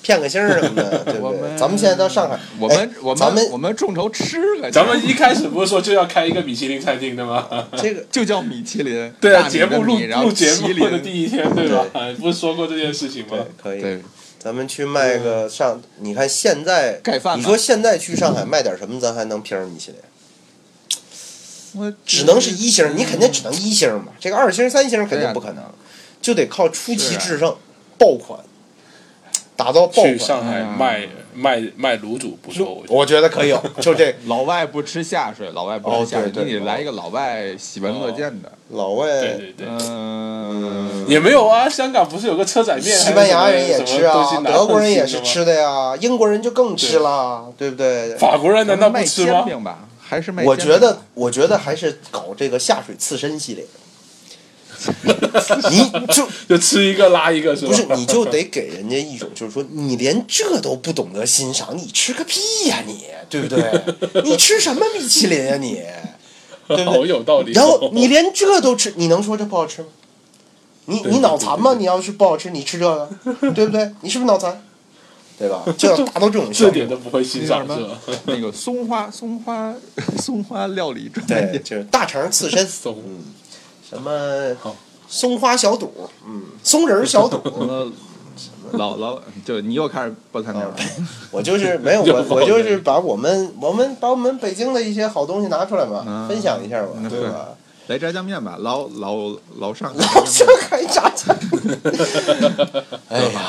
[0.00, 1.20] 骗个星儿什么的， 对不对？
[1.20, 7.46] 我们咱们现在到上海，我们、哎我们咱们我们众筹吃个，咱们一开始不是说就要开一个米其林餐厅的吗？
[7.76, 10.68] 这个 就叫米其林，对啊，大节目录录节目
[11.02, 11.84] 第一天，对吧？
[12.18, 13.62] 不是说过这件事情吗对？
[13.62, 14.00] 可以，对，
[14.38, 20.00] 咱们去卖个上，你看现在盖饭你说现在去上海卖点什么，咱还能拼上米其林？
[21.74, 25.64] 我只能是一星，你肯定只能一星嘛，这个二星、三星肯定不可能，
[26.22, 27.56] 就得靠出奇制胜，
[27.98, 28.40] 爆款，
[29.54, 30.06] 打造爆款。
[30.06, 30.78] 去上海嗯
[31.38, 33.28] 卖卖卖卤煮不错，我觉得。
[33.28, 38.50] 可以有， 就这老外不吃下水，老外不哦吃下水，你得来一个老外喜闻乐见的。
[38.70, 42.84] 老外对对对，嗯，也没有啊，香港不是有个车仔面？
[42.98, 48.16] 西班牙人也吃啊，德国人也是吃的呀，英国人就更吃啦，对不对？
[48.16, 49.26] 法国人难道不吃
[49.58, 49.78] 吗？
[50.00, 50.42] 还是卖？
[50.44, 53.64] 我觉得，我觉得还是搞这个下水刺身系列。
[55.70, 57.72] 你就 就吃一个拉一个是吧？
[57.72, 63.60] 不是，你就得给人家一种，就是说，你连这都不懂得欣赏，你吃个屁呀、你，对不对？
[64.24, 65.82] 你吃什么米其林呀、你？
[66.68, 67.06] 对不？
[67.06, 67.52] 有道理。
[67.52, 69.88] 然后你连这都吃，你能说这不好吃吗？
[70.86, 71.74] 你你脑残吗？
[71.78, 73.08] 你要是不好吃，你吃这个，
[73.54, 73.90] 对不对？
[74.02, 74.62] 你是不是脑残？
[75.38, 75.62] 对吧？
[75.76, 76.68] 就要达到这种效果。
[76.68, 77.98] 这点都不会欣赏那叫是吧？
[78.26, 79.72] 那个松花松花
[80.18, 83.24] 松花料理专卖对，店，就是大肠刺身，松嗯，
[83.88, 84.10] 什么
[85.08, 85.92] 松花小肚，
[86.26, 87.40] 嗯，松仁儿小肚。
[88.72, 90.74] 老老就你又开始报餐点了。
[91.30, 97.48] 我就是没有 我，我就是把我们我们把我们北京的一些好东西拿出来嘛，嗯分享一下嘛，嗯对吧？
[97.88, 99.14] 来炸酱面吧，老老
[99.56, 101.34] 老上海老上海炸酱。
[103.08, 103.40] 哎呀，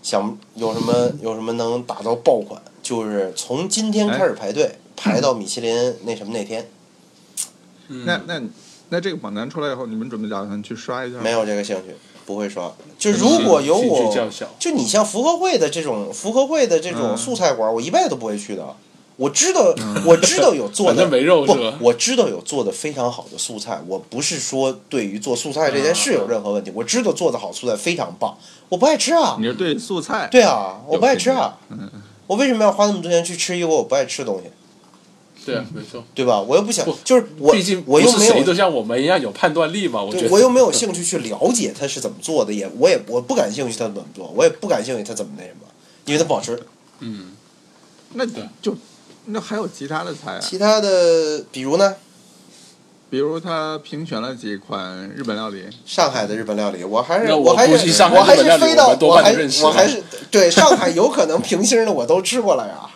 [0.00, 2.62] 想有什么有什么能打到爆款？
[2.80, 6.70] 就是从今天开始排队，排到米其林那什么那天，
[8.04, 8.40] 那那
[8.90, 11.18] 那这个榜单出来以后，你们准备打算去刷一下？
[11.20, 12.72] 没有这个兴趣，不会刷。
[12.98, 18.64] 就如果有我，就你像福和会的这种福和会的这种嗯素菜馆，我一辈子都不会去的。
[19.16, 19.74] 我知道，
[20.06, 23.78] 我知道有做 的没肉不是吧，我知道有做的非常好的素菜。
[23.86, 28.36] 我不是说对于做素菜这件事有任何问题，我知道做的好素菜非常棒，
[28.70, 29.46] 我不爱吃啊你。
[29.46, 30.26] 是对素菜？
[30.30, 31.58] 对啊，我不爱吃啊。
[31.68, 31.90] 嗯
[32.26, 34.48] 我为什么要花那么多钱去吃一个我不爱吃的东西？
[35.44, 36.04] 对啊，没错。
[36.14, 36.40] 对吧？
[36.40, 40.28] 我又不想不，就是我毕竟我又没有不是谁都像我们一样有判断力嘛，我觉，得。
[40.30, 45.66] 我又没有兴趣去了解他是怎么做的，也我也我不感兴趣他怎么做，我也不感兴趣他怎么那什么，
[46.04, 46.60] 因为他不好吃。
[47.00, 47.32] 嗯，
[48.14, 48.26] 那
[48.60, 48.76] 就
[49.26, 51.94] 那还有其他的菜啊，其他的，比如呢，
[53.08, 57.72] 比如他评选了几款日本料理，上海的日本料理，我还是那我还是
[58.02, 59.32] 我还是飞到我还
[59.62, 62.89] 我还是对上海有可能平星的我都吃过了呀，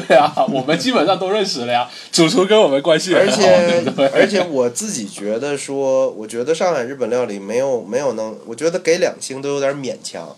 [0.00, 1.88] 对啊，我们基本上都认识了呀。
[2.10, 4.06] 主厨跟我们关系而很好，且对不对？
[4.08, 10.34] 而且我自己觉得说，我觉得上海日本料理没有没有能，我觉得给两星都有点勉强，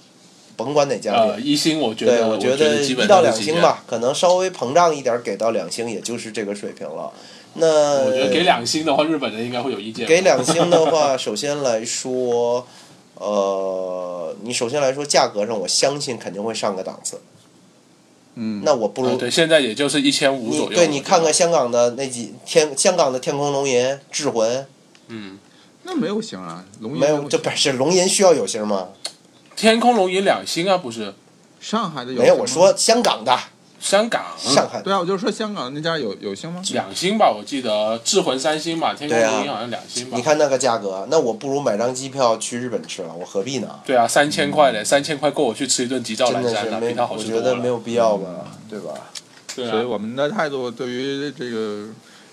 [0.57, 1.41] 甭管哪家店呃，。
[1.41, 3.43] 一星我觉对，得，我我觉得基本一到两是。
[3.43, 7.13] 星吧，可能稍微膨胀一点，给到两星，也就是这个水平了。
[7.55, 10.09] 那我觉得给两星的话，日本人应该会有意见吧。
[10.09, 12.67] 给两星的话，首先来说，
[13.15, 17.21] 呃，你首先来说价格上，我相信肯定会上个档次。
[18.37, 20.75] 嗯，那我不如、呃对，现在也就是一千五左右。
[20.75, 24.67] 对你看看香港的那几天，香港的天空龙吟、智魂，
[25.09, 25.39] 嗯，
[25.85, 28.89] 那没有星啊，龙吟没有，这不是龙吟需要有星吗？
[29.55, 31.15] 天空龙吟两星啊，不是。
[31.61, 33.39] 上海的有没有，我说香港的，
[33.81, 36.63] 香港上海对啊，我就说香港那家有有星吗？
[36.73, 40.17] 两星吧，我记得智魂三星吧，天空对啊龙吟好像两星吧。
[40.17, 43.81] 你看那个价格，那我不如买张机票去日本吃了，我何必呢？
[43.85, 47.43] 对啊，三千块嘞，三千块够我去吃一顿吉兆真蓝山了，的比它，好我吃多了。
[47.43, 48.93] 觉得没有必要吧，对吧？
[49.55, 51.89] 对啊，所以我们的态度对于这个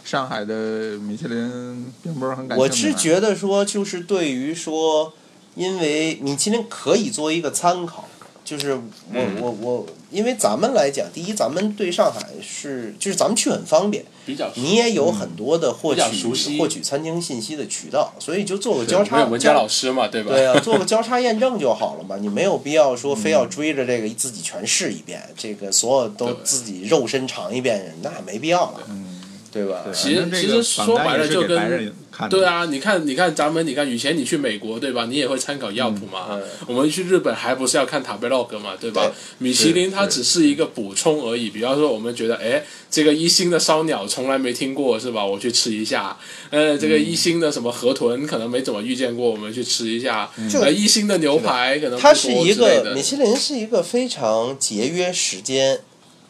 [0.06, 0.54] 上海的
[1.00, 2.88] 米其林并不是很感兴趣。
[2.88, 5.14] 我是觉得说，就是对于说，
[5.56, 8.08] 因为米其林可以作为一个参考，
[8.52, 8.82] 就是我、
[9.14, 9.42] 嗯。
[9.42, 20.32] 我我，因为咱们来讲，第一，咱们对上海是就是咱们去很方便，比较你也有很多的获取、获取餐厅信息的渠道，所以就做个交叉有文佳老师嘛，对吧？
[20.32, 29.11] 对啊，做个交叉验证就好了嘛，你没有必要说 非嗯要追着这个自己全试一遍，这个所有都自己肉身尝一遍，那没必要了，嗯，
[29.52, 29.82] 对吧？
[29.84, 31.94] 对其实其实说白了就跟
[32.30, 35.06] 对，啊，你看，你看，咱们，你看，以前你去美国，对吧？
[35.10, 36.28] 你也会参考药谱嘛。
[36.32, 39.02] 嗯我们去日本还不是要看塔贝洛格嘛，对吧？
[39.08, 41.50] 对米其林它只是一个补充而已。
[41.50, 45.26] 比方说，我们觉得，哎，这个一星的烧鸟从来没听过，是吧？
[45.26, 46.16] 我去吃一下。
[46.50, 50.30] 呃，这个一星的什么河豚可能没怎么遇见过，我们去吃一下。
[50.50, 55.80] 这个呃，一星的牛排可能它是一个米其林是一个非常节约时间，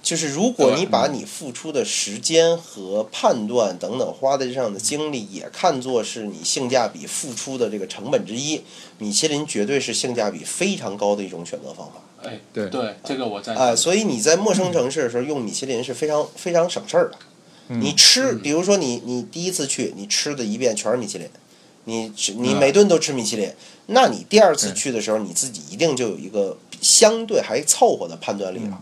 [0.02, 8.62] 就是如果你把你付出的时间和判断等等花在这上的精力也看作是你性价比付出的这个成本之一，
[8.98, 12.02] 米其林绝对是性价比非常高的一种选择方法。
[12.24, 13.78] 哎，对对，这个我赞啊、成。
[13.78, 17.18] 所以你在陌生城市的时候用米其林是非常非常省事儿的。
[17.68, 21.30] 你吃，比如说你你第一次去，你吃的一遍全是米其林，
[21.86, 23.50] 你吃你嗯每顿都吃米其林，
[23.86, 28.82] 那你第二次去的时候，你自己一定就有一个相对还凑合的判断力了。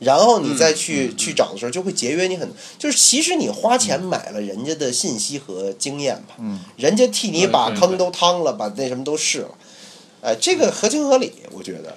[0.00, 6.60] 然后你再去、去找的时候，就会节约你很，就是其实你花钱买了人家的信息和经验吧，嗯。
[6.76, 9.50] 人家替你把对对坑都趟了，把那什么都试了，
[10.20, 11.96] 哎，这个合情合理，我觉得。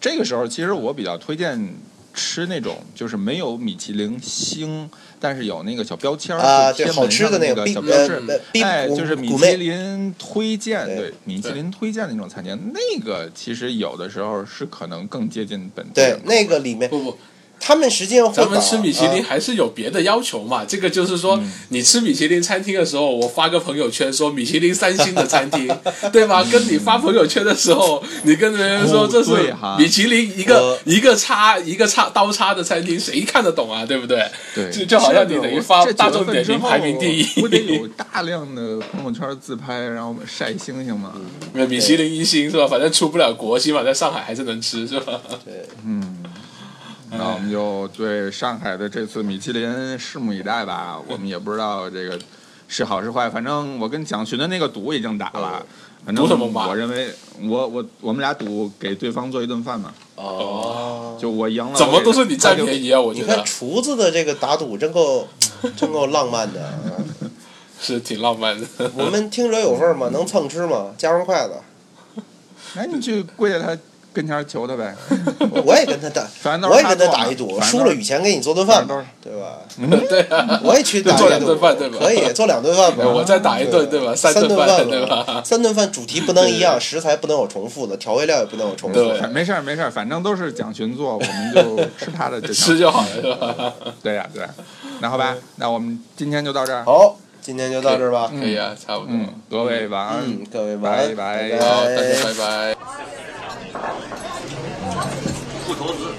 [0.00, 1.74] 这个时候，其实我比较推荐
[2.14, 4.90] 吃那种就是没有米其林星，
[5.20, 8.22] 但是有那个小标签儿啊，对，好吃的那个必小标志。
[8.62, 10.96] 哎，古就是米其林推荐，对。
[10.96, 17.18] 对米其林推荐的那种餐厅，那个其实有的时候是可能更接近本地对那个里面不不，
[17.64, 20.64] 他们实际上会咱们吃米其林啊还是有别的要求嘛？
[20.64, 21.38] 这个就是说，
[21.68, 25.68] 你吃米其林餐厅的时候，我发个朋友圈说米其林三星的餐厅，
[26.12, 26.42] 对吧？
[26.50, 29.30] 跟你发朋友圈的时候，你跟别人说哦这是
[29.78, 33.86] 米其林一个呃一个叉一个叉刀叉的餐厅，谁看得懂啊？
[33.86, 34.26] 对不对？
[34.54, 41.12] 对，就就好像你等于发大众点评排名第一，不得有大量的朋友圈自拍，然后晒星星嘛？
[41.68, 42.66] 米其林一星是吧？
[42.66, 45.20] 反正出不了国，起码在上海还是能吃是吧？
[45.44, 45.64] 对，
[47.12, 50.98] 那我们就对上海的这次米其林拭目以待吧。
[51.06, 52.18] 我们也不知道这个
[52.68, 55.64] 是好是坏，反正我跟蒋勋的那个赌已经打了。
[56.04, 63.00] 反正赌什么嘛我认为我我我们俩赌给对方做一顿饭嘛，哦，就我赢了，怎么都是你占便宜啊？
[63.00, 65.28] 我你看厨子的这个打赌真够
[65.76, 66.60] 真够浪漫的。
[66.64, 66.74] 啊
[67.80, 68.66] 是挺浪漫的。
[68.94, 70.92] 我们听者有份嘛，能蹭吃嘛？
[70.96, 71.54] 加上筷子，
[72.74, 73.76] 那，哎，你去跪在他
[74.12, 74.94] 跟前求他呗。
[75.64, 78.86] 我也跟他打，反正都我也跟他打一赌，输了雨前给你做顿饭
[79.22, 79.58] 对吧？
[80.08, 83.04] 对啊，我也去打一赌顿饭对吧可以做两顿饭吧。
[83.06, 84.14] 我再打一顿对吧？
[84.14, 85.42] 三顿饭对吧？
[85.44, 89.28] 三顿饭主题不能一样，食材不能有重复的，调味料也不能有重复对的。
[89.28, 92.54] 没事儿没事儿，反正都是蒋勋做，我们就吃他的就行。
[92.72, 93.72] 吃就好了是吧？
[94.02, 94.44] 对呀、对。
[95.00, 96.84] 那好吧，那我们今天就到这儿。
[96.84, 98.30] 好，今天就到这儿吧。
[98.30, 99.08] 可以啊，差不多。
[99.12, 100.22] 嗯，各位晚安。
[100.24, 101.84] 嗯，各位晚安，拜拜大家
[102.24, 102.76] 拜拜。
[105.66, 106.14] 不投资